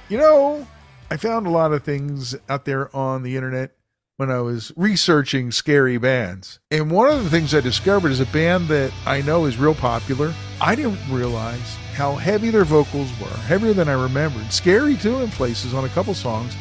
You 0.10 0.18
know, 0.18 0.68
I 1.10 1.18
found 1.18 1.48
a 1.48 1.50
lot 1.50 1.72
of 1.74 1.84
things 1.84 2.36
out 2.50 2.66
there 2.66 2.96
on 2.96 3.24
the 3.24 3.36
internet 3.36 3.72
when 4.18 4.32
I 4.32 4.40
was 4.40 4.72
researching 4.78 5.52
scary 5.52 5.98
bands. 5.98 6.60
And 6.72 6.90
one 6.90 7.12
of 7.12 7.24
the 7.24 7.30
things 7.30 7.54
I 7.54 7.60
discovered 7.60 8.12
is 8.12 8.22
a 8.22 8.26
band 8.28 8.70
that 8.70 8.94
I 9.06 9.22
know 9.22 9.46
is 9.46 9.58
real 9.58 9.76
popular. 9.76 10.34
I 10.62 10.76
didn't 10.76 11.00
realize 11.10 11.76
how 11.94 12.16
heavy 12.16 12.50
their 12.50 12.64
vocals 12.64 13.10
were, 13.20 13.28
heavier 13.28 13.74
than 13.74 13.90
I 13.90 14.02
remembered. 14.02 14.52
Scary 14.54 14.96
too 14.96 15.22
in 15.22 15.30
places 15.32 15.74
on 15.74 15.84
a 15.84 15.90
couple 15.90 16.14
songs. 16.14 16.56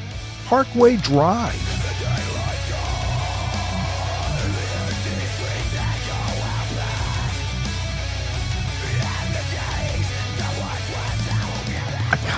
Parkway 0.46 0.96
Drive. 0.96 2.03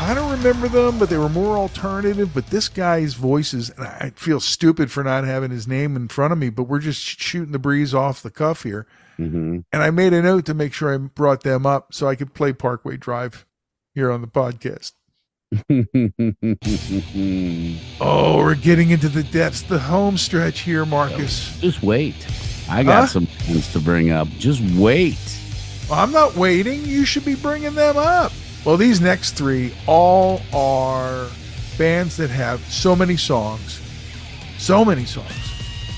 Kind 0.07 0.21
of 0.21 0.31
remember 0.31 0.69
them, 0.69 1.01
but 1.01 1.11
they 1.11 1.19
were 1.19 1.29
more 1.29 1.57
alternative. 1.57 2.33
But 2.33 2.47
this 2.47 2.69
guy's 2.69 3.15
voices, 3.15 3.71
and 3.71 3.89
I 3.89 4.13
feel 4.15 4.39
stupid 4.39 4.93
for 4.93 5.03
not 5.03 5.25
having 5.25 5.51
his 5.51 5.67
name 5.67 5.97
in 5.97 6.07
front 6.07 6.33
of 6.33 6.39
me, 6.39 6.49
but 6.49 6.65
we're 6.65 6.79
just 6.79 7.01
shooting 7.01 7.51
the 7.51 7.59
breeze 7.59 7.93
off 7.93 8.23
the 8.23 8.31
cuff 8.31 8.63
here. 8.63 8.87
Mm-hmm. 9.19 9.61
And 9.73 9.83
I 9.83 9.91
made 9.91 10.13
a 10.13 10.23
note 10.23 10.47
to 10.47 10.55
make 10.55 10.73
sure 10.73 10.95
I 10.95 10.99
brought 10.99 11.43
them 11.43 11.67
up 11.67 11.93
so 11.93 12.07
I 12.07 12.15
could 12.15 12.35
play 12.35 12.53
Parkway 12.53 12.97
Drive 12.97 13.45
here 13.97 14.13
on 14.13 14.21
the 14.21 14.29
podcast. 14.29 14.93
Oh, 18.01 18.37
we're 18.37 18.55
getting 18.55 18.91
into 18.91 19.09
the 19.09 19.23
depths, 19.25 19.63
the 19.63 19.79
home 19.79 20.17
stretch 20.19 20.61
here, 20.61 20.87
Markus. 20.87 21.59
Just 21.59 21.83
wait. 21.83 22.15
I 22.71 22.85
got 22.85 23.01
Huh? 23.03 23.07
some 23.07 23.27
things 23.27 23.73
to 23.73 23.81
bring 23.81 24.11
up. 24.11 24.29
Just 24.39 24.61
wait. 24.77 25.19
I'm 25.91 26.13
not 26.13 26.37
waiting. 26.37 26.85
You 26.85 27.05
should 27.05 27.25
be 27.25 27.35
bringing 27.35 27.75
them 27.75 27.97
up. 27.97 28.33
Well, 28.67 28.77
these 28.77 29.01
next 29.01 29.37
three 29.37 29.73
all 29.87 30.43
are 30.53 31.29
bands 31.79 32.17
that 32.17 32.31
have 32.31 32.61
so 32.65 32.97
many 32.97 33.17
songs. 33.17 33.81
So 34.59 34.85
many 34.85 35.05
songs. 35.05 35.31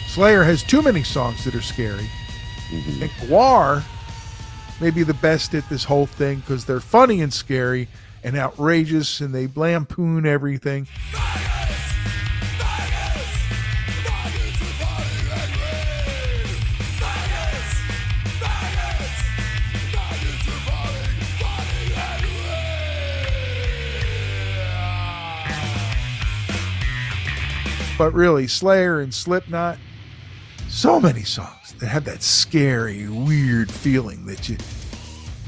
Slayer 0.08 0.44
has 0.44 0.62
too 0.62 0.82
many 0.82 1.02
songs 1.02 1.44
that 1.46 1.54
are 1.54 1.62
scary. 1.62 2.10
Mm-hmm. 2.68 3.02
And 3.04 3.10
Gwar 3.12 3.82
may 4.82 4.90
be 4.90 5.02
the 5.02 5.14
best 5.14 5.54
at 5.54 5.66
this 5.70 5.84
whole 5.84 6.04
thing 6.04 6.40
because 6.40 6.66
they're 6.66 6.78
funny 6.78 7.22
and 7.22 7.32
scary 7.32 7.88
and 8.22 8.36
outrageous 8.36 9.22
and 9.22 9.34
they 9.34 9.48
lampoon 9.56 10.26
everything. 10.26 10.86
But 27.98 28.14
really, 28.14 28.46
Slayer 28.46 29.00
and 29.00 29.12
Slipknot, 29.12 29.76
so 30.68 31.00
many 31.00 31.24
songs 31.24 31.74
that 31.80 31.88
have 31.88 32.04
that 32.04 32.22
scary, 32.22 33.08
weird 33.08 33.72
feeling 33.72 34.24
that 34.26 34.48
you 34.48 34.56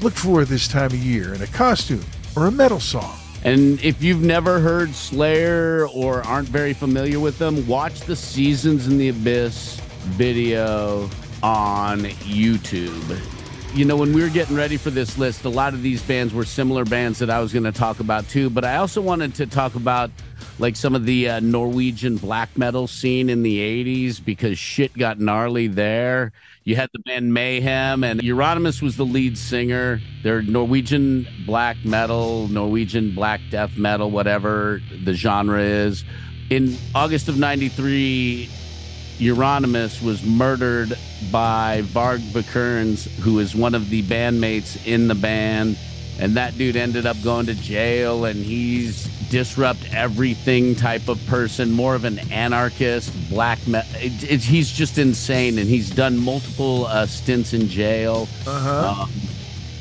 look 0.01 0.13
for 0.13 0.43
this 0.43 0.67
time 0.67 0.87
of 0.87 0.95
year 0.95 1.33
in 1.33 1.41
a 1.41 1.47
costume 1.47 2.03
or 2.35 2.47
a 2.47 2.51
metal 2.51 2.81
song. 2.81 3.17
And 3.45 3.79
if 3.81 4.03
you've 4.03 4.21
never 4.21 4.59
heard 4.59 4.93
Slayer 4.93 5.87
or 5.87 6.23
aren't 6.23 6.49
very 6.49 6.73
familiar 6.73 7.21
with 7.21 7.39
them, 7.39 7.65
watch 7.67 8.01
the 8.01 8.17
Seasons 8.17 8.85
in 8.87 8.97
the 8.97 9.09
Abyss 9.09 9.79
video 10.03 11.09
on 11.41 12.01
YouTube. 12.01 13.19
You 13.73 13.85
know, 13.85 13.95
when 13.95 14.11
we 14.11 14.21
were 14.21 14.29
getting 14.29 14.57
ready 14.57 14.75
for 14.75 14.89
this 14.89 15.17
list, 15.17 15.45
a 15.45 15.49
lot 15.49 15.73
of 15.73 15.81
these 15.81 16.01
bands 16.01 16.33
were 16.33 16.43
similar 16.43 16.83
bands 16.83 17.19
that 17.19 17.29
I 17.29 17.39
was 17.39 17.53
going 17.53 17.63
to 17.63 17.71
talk 17.71 18.01
about 18.01 18.27
too. 18.27 18.49
But 18.49 18.65
I 18.65 18.75
also 18.75 19.01
wanted 19.01 19.33
to 19.35 19.45
talk 19.47 19.75
about 19.75 20.11
like 20.59 20.75
some 20.75 20.95
of 20.95 21.05
the 21.05 21.29
uh, 21.29 21.39
Norwegian 21.39 22.17
black 22.17 22.57
metal 22.57 22.87
scene 22.87 23.29
in 23.29 23.43
the 23.43 23.59
80s 23.59 24.23
because 24.23 24.57
shit 24.57 24.93
got 24.93 25.19
gnarly 25.19 25.67
there. 25.67 26.33
You 26.63 26.75
had 26.75 26.89
the 26.93 26.99
band 26.99 27.33
Mayhem, 27.33 28.03
and 28.03 28.21
Euronymous 28.21 28.81
was 28.81 28.95
the 28.95 29.05
lead 29.05 29.37
singer. 29.37 29.99
They're 30.21 30.43
Norwegian 30.43 31.27
black 31.45 31.77
metal, 31.83 32.47
Norwegian 32.49 33.15
black 33.15 33.41
death 33.49 33.75
metal, 33.77 34.11
whatever 34.11 34.79
the 35.03 35.13
genre 35.13 35.61
is. 35.61 36.03
In 36.51 36.77
August 36.93 37.27
of 37.29 37.39
93, 37.39 38.47
Euronymous 39.17 40.03
was 40.03 40.23
murdered 40.23 40.97
by 41.31 41.81
Varg 41.85 42.19
Vikernes, 42.31 43.07
who 43.19 43.39
is 43.39 43.55
one 43.55 43.73
of 43.73 43.89
the 43.89 44.03
bandmates 44.03 44.85
in 44.85 45.07
the 45.07 45.15
band. 45.15 45.77
And 46.19 46.35
that 46.35 46.57
dude 46.57 46.75
ended 46.75 47.07
up 47.07 47.17
going 47.23 47.47
to 47.47 47.55
jail, 47.55 48.25
and 48.25 48.35
he's 48.35 49.09
disrupt 49.31 49.79
everything 49.93 50.75
type 50.75 51.07
of 51.07 51.25
person, 51.25 51.71
more 51.71 51.95
of 51.95 52.03
an 52.03 52.19
anarchist, 52.31 53.11
black 53.29 53.65
metal. 53.65 53.89
It, 53.95 54.29
it, 54.29 54.41
he's 54.41 54.69
just 54.71 54.97
insane, 54.97 55.57
and 55.57 55.67
he's 55.69 55.89
done 55.89 56.17
multiple 56.19 56.85
uh, 56.87 57.05
stints 57.05 57.53
in 57.53 57.67
jail. 57.69 58.27
Uh-huh. 58.45 59.03
Um, 59.03 59.11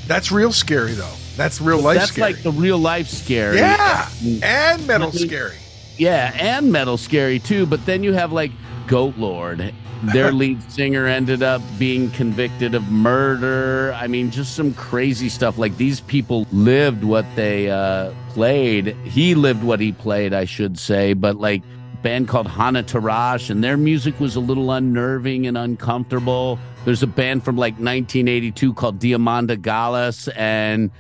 That's 0.07 0.31
real 0.31 0.53
scary, 0.53 0.93
though. 0.93 1.13
That's 1.37 1.61
real 1.61 1.81
life 1.81 1.99
that's 1.99 2.13
scary. 2.13 2.33
like 2.35 2.43
the 2.43 2.53
real 2.53 2.79
life 2.79 3.09
scary. 3.09 3.57
yeah, 3.59 4.09
and 4.43 4.87
metal 4.87 5.11
Mhm. 5.11 5.27
scary. 5.27 5.57
Yeah, 5.97 6.33
and 6.39 6.71
metal 6.73 6.97
scary 6.97 7.39
too. 7.39 7.67
But 7.67 7.85
then 7.87 8.03
you 8.05 8.13
have 8.13 8.33
like 8.33 8.53
Goat 8.87 9.17
Lord. 9.17 9.73
Their 10.03 10.33
lead 10.33 10.63
singer 10.71 11.07
ended 11.07 11.43
up 11.43 11.61
being 11.79 12.11
convicted 12.11 12.75
of 12.75 12.91
murder. 12.91 13.93
I 13.95 14.07
mean, 14.07 14.31
just 14.31 14.55
some 14.55 14.73
crazy 14.75 15.29
stuff. 15.29 15.59
Like 15.59 15.77
these 15.77 16.01
people 16.01 16.47
lived 16.53 17.05
what 17.05 17.27
they 17.37 17.71
uh, 17.71 18.13
played. 18.31 18.97
He 19.05 19.35
lived 19.35 19.63
what 19.63 19.79
he 19.79 19.93
played, 19.93 20.33
I 20.33 20.47
should 20.47 20.79
say. 20.79 21.13
But 21.13 21.37
like 21.37 21.63
band 22.03 22.29
called 22.29 22.49
Hanatarash, 22.49 23.51
and 23.51 23.63
their 23.63 23.77
music 23.77 24.19
was 24.21 24.37
a 24.37 24.41
little 24.41 24.71
unnerving 24.71 25.47
and 25.47 25.59
uncomfortable. 25.59 26.59
There's 26.85 27.03
a 27.03 27.07
band 27.07 27.45
from 27.45 27.57
like 27.57 27.75
1982 27.75 28.73
called 28.75 28.99
Diamanda 28.99 29.57
Galás, 29.57 30.33
and 30.35 30.91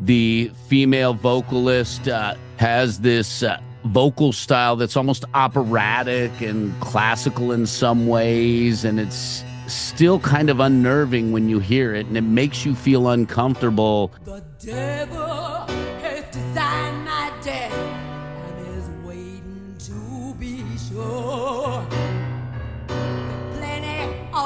the 0.00 0.50
female 0.66 1.14
vocalist 1.14 2.08
uh, 2.08 2.34
has 2.56 3.00
this 3.00 3.42
uh, 3.42 3.60
vocal 3.84 4.32
style 4.32 4.76
that's 4.76 4.96
almost 4.96 5.24
operatic 5.34 6.40
and 6.40 6.78
classical 6.80 7.52
in 7.52 7.66
some 7.66 8.06
ways, 8.06 8.84
and 8.84 9.00
it's 9.00 9.44
still 9.66 10.18
kind 10.20 10.50
of 10.50 10.60
unnerving 10.60 11.32
when 11.32 11.48
you 11.48 11.58
hear 11.58 11.94
it, 11.94 12.06
and 12.06 12.16
it 12.16 12.22
makes 12.22 12.64
you 12.66 12.74
feel 12.74 13.08
uncomfortable. 13.08 14.12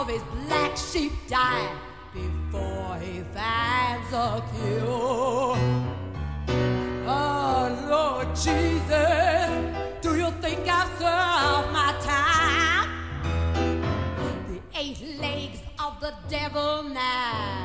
His 0.07 0.23
black 0.47 0.77
sheep 0.77 1.13
die 1.29 1.67
before 2.13 2.99
he 3.01 3.23
finds 3.33 4.13
a 4.13 4.45
cure. 4.53 5.57
Oh 7.09 7.87
Lord 7.91 8.29
Jesus, 8.37 8.74
the 16.05 16.13
devil 16.29 16.83
now 16.83 17.65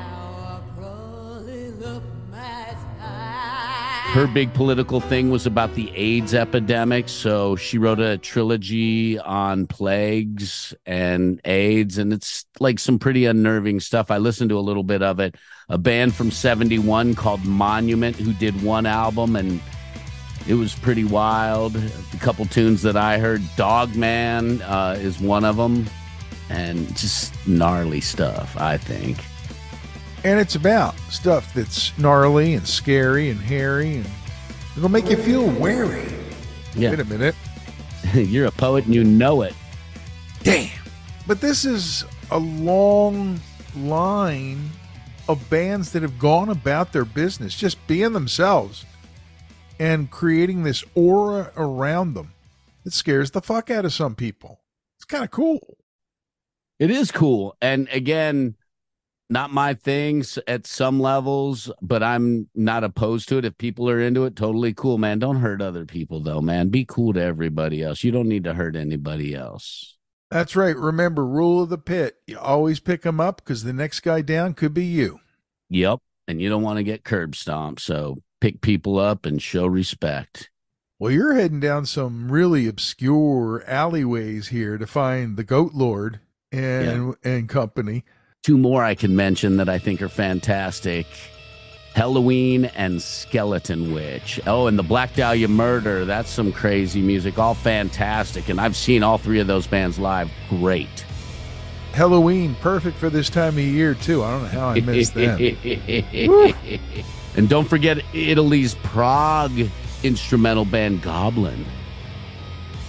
her 4.14 4.26
big 4.28 4.54
political 4.54 5.02
thing 5.02 5.30
was 5.30 5.46
about 5.46 5.76
the 5.76 5.92
AIDS 5.96 6.34
epidemic. 6.34 7.10
So 7.10 7.56
she 7.58 7.78
wrote 7.78 8.00
a 8.00 8.18
trilogy 8.18 9.20
on 9.20 9.68
plagues 9.68 10.74
and 10.86 11.40
AIDS, 11.46 11.98
and 11.98 12.12
it's 12.12 12.46
like 12.60 12.80
some 12.80 12.98
pretty 12.98 13.26
unnerving 13.26 13.82
stuff. 13.82 14.10
I 14.10 14.18
listened 14.18 14.50
to 14.50 14.58
a 14.58 14.62
little 14.62 14.84
bit 14.84 15.04
of 15.04 15.20
it. 15.20 15.36
A 15.68 15.78
band 15.78 16.16
from 16.16 16.32
71 16.32 17.14
called 17.16 17.46
Monument 17.46 18.16
who 18.16 18.34
did 18.34 18.64
one 18.64 18.88
album, 18.88 19.36
and 19.36 19.62
it 20.48 20.56
was 20.56 20.74
pretty 20.74 21.04
wild. 21.04 21.76
A 21.76 22.18
couple 22.18 22.46
tunes 22.46 22.82
that 22.84 22.98
I 22.98 23.20
heard, 23.20 23.44
Dogman 23.58 24.64
uh, 24.64 24.96
is 24.98 25.20
one 25.20 25.46
of 25.46 25.58
them, 25.58 25.86
and 26.50 26.96
just 26.96 27.34
gnarly 27.48 28.02
stuff, 28.02 28.56
I 28.58 28.78
think. 28.78 29.24
And 30.24 30.40
it's 30.40 30.56
about 30.56 30.98
stuff 31.10 31.54
that's 31.54 31.98
gnarly 31.98 32.54
and 32.54 32.68
scary 32.68 33.30
and 33.30 33.40
hairy 33.40 33.98
and 33.98 34.10
it'll 34.76 34.90
make 34.90 35.10
you 35.10 35.18
feel 35.18 35.50
wary. 35.52 36.12
Yeah. 36.76 36.92
Wait 36.92 37.00
a 37.00 37.06
minute. 37.06 37.36
You're 38.14 38.48
a 38.48 38.52
poet 38.52 38.86
and 38.86 38.94
you 38.94 39.04
know 39.04 39.44
it. 39.44 39.54
Damn. 40.44 40.70
But 41.26 41.42
this 41.42 41.64
is 41.66 42.04
a 42.32 42.40
long 42.40 43.40
line 43.78 44.70
of 45.28 45.48
bands 45.50 45.92
that 45.92 46.02
have 46.02 46.18
gone 46.18 46.50
about 46.50 46.92
their 46.92 47.06
business, 47.06 47.56
just 47.56 47.86
being 47.88 48.14
themselves 48.14 48.86
and 49.80 50.12
creating 50.12 50.64
this 50.64 50.84
aura 50.96 51.52
around 51.56 52.14
them 52.14 52.34
that 52.84 52.94
scares 52.94 53.32
the 53.32 53.42
fuck 53.42 53.70
out 53.70 53.86
of 53.86 53.94
some 53.94 54.16
people. 54.16 54.60
It's 54.98 55.06
kind 55.06 55.24
of 55.24 55.32
cool. 55.32 55.78
It 56.80 56.92
is 56.92 57.12
cool. 57.12 57.56
And 57.62 57.88
again, 57.92 58.56
not 59.30 59.52
my 59.52 59.76
things 59.76 60.40
at 60.48 60.66
some 60.66 61.00
levels, 61.00 61.72
but 61.82 62.02
I'm 62.02 62.50
not 62.56 62.84
opposed 62.84 63.30
to 63.30 63.38
it. 63.38 63.46
If 63.46 63.58
people 63.58 63.90
are 63.90 64.00
into 64.00 64.26
it, 64.26 64.36
totally 64.36 64.74
cool, 64.74 64.98
man. 64.98 65.20
Don't 65.20 65.42
hurt 65.42 65.62
other 65.62 65.86
people, 65.86 66.20
though, 66.20 66.42
man. 66.42 66.70
Be 66.70 66.86
cool 66.86 67.14
to 67.14 67.22
everybody 67.22 67.84
else. 67.84 68.04
You 68.04 68.12
don't 68.12 68.30
need 68.30 68.46
to 68.46 68.56
hurt 68.56 68.76
anybody 68.76 69.36
else. 69.36 69.98
That's 70.32 70.56
right. 70.56 70.76
Remember, 70.76 71.26
rule 71.26 71.62
of 71.62 71.70
the 71.70 71.78
pit. 71.78 72.16
You 72.28 72.40
always 72.40 72.80
pick 72.80 73.02
them 73.02 73.20
up 73.20 73.38
because 73.38 73.64
the 73.64 73.74
next 73.74 74.00
guy 74.00 74.22
down 74.22 74.54
could 74.54 74.74
be 74.74 74.86
you. 74.86 75.20
Yep. 75.70 76.00
And 76.28 76.42
you 76.42 76.50
don't 76.50 76.64
want 76.64 76.78
to 76.78 76.84
get 76.84 77.04
curb 77.04 77.36
stomped. 77.36 77.82
So 77.82 78.22
pick 78.40 78.62
people 78.62 78.98
up 79.00 79.26
and 79.26 79.42
show 79.42 79.68
respect. 79.68 80.50
Well, 80.98 81.12
you're 81.12 81.34
heading 81.34 81.60
down 81.60 81.86
some 81.86 82.32
really 82.32 82.68
obscure 82.68 83.64
alleyways 83.68 84.50
here 84.50 84.78
to 84.78 84.86
find 84.86 85.38
the 85.38 85.44
Goat 85.44 85.74
Lord 85.74 86.20
and 86.52 87.16
and 87.24 87.50
company. 87.50 88.04
Two 88.42 88.58
more 88.58 88.84
I 88.84 88.96
can 88.96 89.16
mention 89.16 89.58
that 89.58 89.70
I 89.70 89.80
think 89.80 90.02
are 90.02 90.10
fantastic. 90.10 91.06
Halloween 91.94 92.66
and 92.66 93.02
Skeleton 93.02 93.94
Witch. 93.94 94.40
Oh, 94.48 94.68
and 94.68 94.80
the 94.80 94.84
Black 94.84 95.16
Dahlia 95.16 95.48
Murder. 95.48 96.06
That's 96.06 96.30
some 96.30 96.54
crazy 96.54 97.02
music. 97.02 97.38
All 97.38 97.56
fantastic. 97.56 98.48
And 98.48 98.62
I've 98.62 98.76
seen 98.76 99.04
all 99.04 99.18
three 99.18 99.40
of 99.40 99.48
those 99.48 99.68
bands 99.68 100.00
live. 100.00 100.32
Great. 100.48 101.06
Halloween, 101.92 102.56
perfect 102.62 102.98
for 102.98 103.10
this 103.10 103.30
time 103.30 103.58
of 103.58 103.64
year 103.64 103.96
too. 103.96 104.24
I 104.24 104.32
don't 104.32 104.44
know 104.44 104.48
how 104.50 104.70
I 104.70 104.80
missed 104.80 105.16
them. 105.16 105.38
and 107.36 107.50
don't 107.50 107.68
forget 107.68 107.98
Italy's 108.14 108.76
prog 108.76 109.52
instrumental 110.04 110.66
band 110.66 111.02
Goblin. 111.02 111.66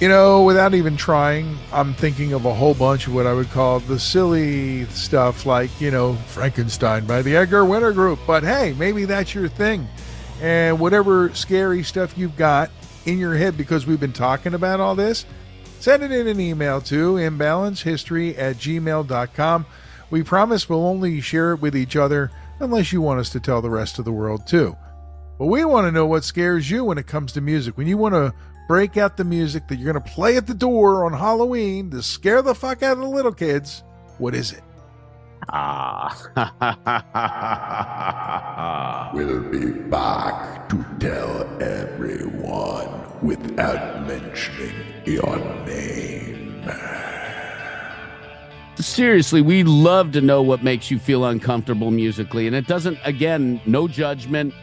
You 0.00 0.08
know, 0.08 0.44
without 0.44 0.72
even 0.72 0.96
trying, 0.96 1.58
I'm 1.74 1.92
thinking 1.92 2.32
of 2.32 2.46
a 2.46 2.54
whole 2.54 2.72
bunch 2.72 3.06
of 3.06 3.14
what 3.14 3.26
I 3.26 3.34
would 3.34 3.50
call 3.50 3.80
the 3.80 4.00
silly 4.00 4.86
stuff, 4.86 5.44
like 5.44 5.78
you 5.78 5.90
know 5.90 6.14
Frankenstein 6.14 7.04
by 7.04 7.20
the 7.20 7.36
Edgar 7.36 7.66
Winter 7.66 7.92
Group. 7.92 8.18
But 8.26 8.42
hey, 8.42 8.74
maybe 8.78 9.04
that's 9.04 9.34
your 9.34 9.46
thing, 9.46 9.86
and 10.40 10.80
whatever 10.80 11.34
scary 11.34 11.82
stuff 11.82 12.16
you've 12.16 12.38
got 12.38 12.70
in 13.04 13.18
your 13.18 13.34
head 13.34 13.58
because 13.58 13.86
we've 13.86 14.00
been 14.00 14.14
talking 14.14 14.54
about 14.54 14.80
all 14.80 14.94
this, 14.94 15.26
send 15.80 16.02
it 16.02 16.12
in 16.12 16.26
an 16.28 16.40
email 16.40 16.80
to 16.80 17.16
imbalancehistory 17.16 18.38
at 18.38 18.56
gmail.com. 18.56 19.66
We 20.08 20.22
promise 20.22 20.66
we'll 20.66 20.86
only 20.86 21.20
share 21.20 21.52
it 21.52 21.60
with 21.60 21.76
each 21.76 21.94
other 21.94 22.30
unless 22.58 22.90
you 22.90 23.02
want 23.02 23.20
us 23.20 23.28
to 23.30 23.40
tell 23.40 23.60
the 23.60 23.68
rest 23.68 23.98
of 23.98 24.06
the 24.06 24.12
world 24.12 24.46
too. 24.46 24.78
But 25.38 25.46
we 25.46 25.62
want 25.66 25.86
to 25.86 25.92
know 25.92 26.06
what 26.06 26.24
scares 26.24 26.70
you 26.70 26.84
when 26.84 26.96
it 26.96 27.06
comes 27.06 27.32
to 27.32 27.42
music. 27.42 27.76
When 27.76 27.86
you 27.86 27.98
want 27.98 28.14
to 28.14 28.34
break 28.70 28.96
out 28.96 29.16
the 29.16 29.24
music 29.24 29.66
that 29.66 29.80
you're 29.80 29.92
going 29.92 30.00
to 30.04 30.11
play 30.12 30.37
at 30.37 30.46
the 30.46 30.54
door 30.54 31.04
on 31.04 31.12
Halloween 31.12 31.90
to 31.90 32.00
scare 32.00 32.40
the 32.40 32.54
fuck 32.54 32.85
out 32.85 32.92
of 32.92 32.98
the 33.00 33.09
little 33.09 33.33
kids, 33.33 33.83
what 34.18 34.33
is 34.33 34.52
it? 34.52 34.62
Ah. 35.48 36.14
We'll 39.12 39.42
be 39.50 39.72
back 39.72 40.68
to 40.68 40.87
tell 41.00 41.61
everyone 41.61 43.02
without 43.22 44.06
mentioning 44.06 44.72
your 45.04 45.37
name. 45.66 46.64
Seriously, 48.76 49.42
we 49.42 49.64
love 49.64 50.12
to 50.12 50.20
know 50.20 50.42
what 50.42 50.62
makes 50.62 50.92
you 50.92 51.00
feel 51.00 51.24
uncomfortable 51.24 51.90
musically. 51.90 52.46
And 52.46 52.54
it 52.54 52.68
doesn't, 52.68 52.98
again, 53.02 53.61
no 53.66 53.88
judgment, 53.88 54.54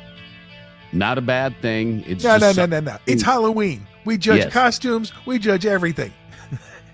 not 0.94 1.18
a 1.18 1.22
bad 1.22 1.54
thing. 1.62 2.06
It's 2.08 2.24
No, 2.24 2.40
just 2.40 2.42
no, 2.42 2.52
some- 2.54 2.70
no, 2.70 2.80
no, 2.80 2.92
no. 2.94 2.98
It's 3.06 3.22
Halloween. 3.22 3.86
We 4.08 4.18
judge 4.18 4.40
Yes. 4.46 4.54
costumes. 4.54 5.12
We 5.26 5.38
judge 5.38 5.66
everything. 5.66 6.14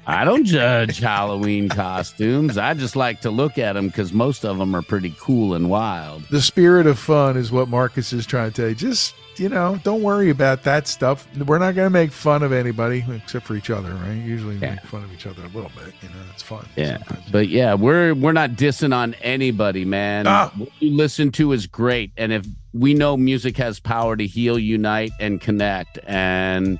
I 0.05 0.25
don't 0.25 0.43
judge 0.43 0.99
Halloween 0.99 1.69
costumes. 1.69 2.57
I 2.57 2.73
just 2.73 2.97
like 2.97 3.21
to 3.21 3.29
look 3.31 3.57
at 3.57 3.73
them 3.73 3.87
because 3.87 4.11
most 4.11 4.43
of 4.43 4.57
them 4.57 4.75
are 4.75 4.81
pretty 4.81 5.15
cool 5.17 5.53
and 5.53 5.69
wild. 5.69 6.23
The 6.29 6.41
spirit 6.41 6.87
of 6.87 6.99
fun 6.99 7.37
is 7.37 7.53
what 7.53 7.69
Markus 7.69 8.11
is 8.11 8.25
trying 8.25 8.51
to 8.51 8.55
tell 8.61 8.67
you. 8.69 8.75
Just, 8.75 9.15
you 9.37 9.47
know, 9.47 9.79
don't 9.85 10.01
worry 10.01 10.29
about 10.29 10.63
that 10.63 10.89
stuff. 10.89 11.25
We're 11.37 11.57
not 11.57 11.75
going 11.75 11.85
to 11.85 11.89
make 11.89 12.11
fun 12.11 12.43
of 12.43 12.51
anybody 12.51 13.05
except 13.15 13.45
for 13.45 13.55
each 13.55 13.69
other, 13.69 13.93
right? 13.93 14.11
Usually 14.15 14.55
Yeah. 14.57 14.71
make 14.71 14.81
fun 14.81 15.05
of 15.05 15.13
each 15.13 15.25
other 15.25 15.41
a 15.41 15.47
little 15.47 15.71
bit. 15.73 15.93
You 16.01 16.09
know, 16.09 16.15
it's 16.33 16.43
fun. 16.43 16.65
Yeah, 16.75 16.97
sometimes. 16.97 17.29
but 17.31 17.47
yeah, 17.47 17.73
we're 17.75 18.13
we're 18.13 18.33
not 18.33 18.51
dissing 18.51 18.93
on 18.93 19.13
anybody, 19.21 19.85
man. 19.85 20.27
Ah. 20.27 20.51
What 20.57 20.67
you 20.79 20.91
listen 20.97 21.31
to 21.33 21.53
is 21.53 21.65
great, 21.65 22.11
and 22.17 22.33
if 22.33 22.45
we 22.73 22.93
know 22.93 23.15
music 23.15 23.55
has 23.55 23.79
power 23.79 24.17
to 24.17 24.27
heal, 24.27 24.59
unite, 24.59 25.11
and 25.21 25.39
connect, 25.39 25.97
and 26.07 26.77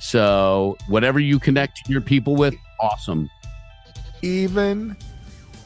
so 0.00 0.76
whatever 0.88 1.20
you 1.20 1.38
connect 1.38 1.88
your 1.88 2.00
people 2.00 2.34
with, 2.34 2.54
awesome. 2.80 3.30
Even 4.22 4.96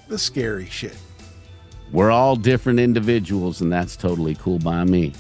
the 0.08 0.18
scary 0.18 0.66
shit. 0.66 0.98
We're 1.92 2.10
all 2.10 2.34
different 2.34 2.80
individuals, 2.80 3.60
and 3.60 3.72
that's 3.72 3.96
totally 3.96 4.34
cool 4.34 4.58
by 4.58 4.84
me. 4.84 5.12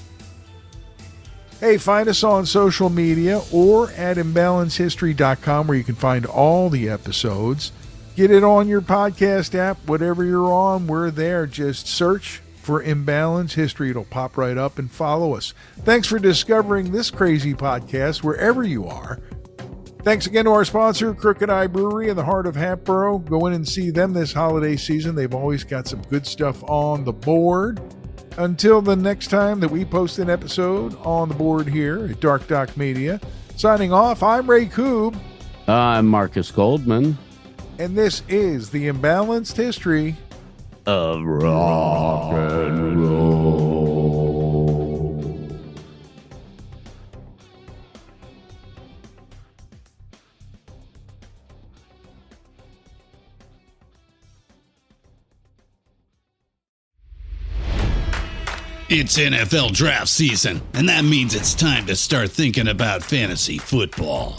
Hey, 1.60 1.78
find 1.78 2.08
us 2.08 2.24
on 2.24 2.44
social 2.44 2.90
media 2.90 3.40
or 3.52 3.90
at 3.92 4.16
imbalancehistory.com 4.16 5.68
where 5.68 5.78
you 5.78 5.84
can 5.84 5.94
find 5.94 6.26
all 6.26 6.68
the 6.68 6.88
episodes. 6.88 7.70
Get 8.16 8.32
it 8.32 8.42
on 8.42 8.68
your 8.68 8.80
podcast 8.80 9.54
app, 9.54 9.78
whatever 9.86 10.24
you're 10.24 10.52
on, 10.52 10.88
we're 10.88 11.12
there. 11.12 11.46
Just 11.46 11.86
search 11.86 12.42
for 12.64 12.82
Imbalance 12.82 13.54
History. 13.54 13.90
It'll 13.90 14.04
pop 14.04 14.36
right 14.36 14.56
up 14.56 14.78
and 14.78 14.90
follow 14.90 15.34
us. 15.34 15.54
Thanks 15.80 16.08
for 16.08 16.18
discovering 16.18 16.90
this 16.90 17.10
crazy 17.10 17.54
podcast 17.54 18.22
wherever 18.22 18.64
you 18.64 18.86
are. 18.86 19.20
Thanks 20.02 20.26
again 20.26 20.44
to 20.44 20.50
our 20.50 20.64
sponsor, 20.64 21.14
Crooked 21.14 21.48
Eye 21.48 21.66
Brewery 21.66 22.08
in 22.08 22.16
the 22.16 22.24
heart 22.24 22.46
of 22.46 22.56
Hatboro. 22.56 23.18
Go 23.18 23.46
in 23.46 23.54
and 23.54 23.66
see 23.66 23.90
them 23.90 24.12
this 24.12 24.32
holiday 24.32 24.76
season. 24.76 25.14
They've 25.14 25.34
always 25.34 25.64
got 25.64 25.86
some 25.86 26.02
good 26.02 26.26
stuff 26.26 26.62
on 26.64 27.04
the 27.04 27.12
board. 27.12 27.80
Until 28.36 28.82
the 28.82 28.96
next 28.96 29.28
time 29.28 29.60
that 29.60 29.70
we 29.70 29.84
post 29.84 30.18
an 30.18 30.28
episode 30.28 30.96
on 31.04 31.28
the 31.28 31.34
board 31.34 31.68
here 31.68 32.06
at 32.06 32.20
Dark 32.20 32.48
Doc 32.48 32.76
Media, 32.76 33.20
signing 33.56 33.92
off, 33.92 34.22
I'm 34.22 34.50
Ray 34.50 34.66
Koob, 34.66 35.16
I'm 35.68 36.06
Markus 36.06 36.50
Goldman 36.50 37.16
and 37.78 37.96
this 37.96 38.22
is 38.28 38.70
the 38.70 38.88
Imbalanced 38.88 39.56
History 39.56 40.16
of 40.86 41.22
rock 41.24 42.32
and 42.32 43.00
roll. 43.00 43.44
It's 58.96 59.18
NFL 59.18 59.72
draft 59.72 60.08
season, 60.08 60.60
and 60.74 60.88
that 60.88 61.04
means 61.04 61.34
it's 61.34 61.54
time 61.54 61.86
to 61.86 61.96
start 61.96 62.30
thinking 62.30 62.68
about 62.68 63.02
fantasy 63.02 63.58
football. 63.58 64.38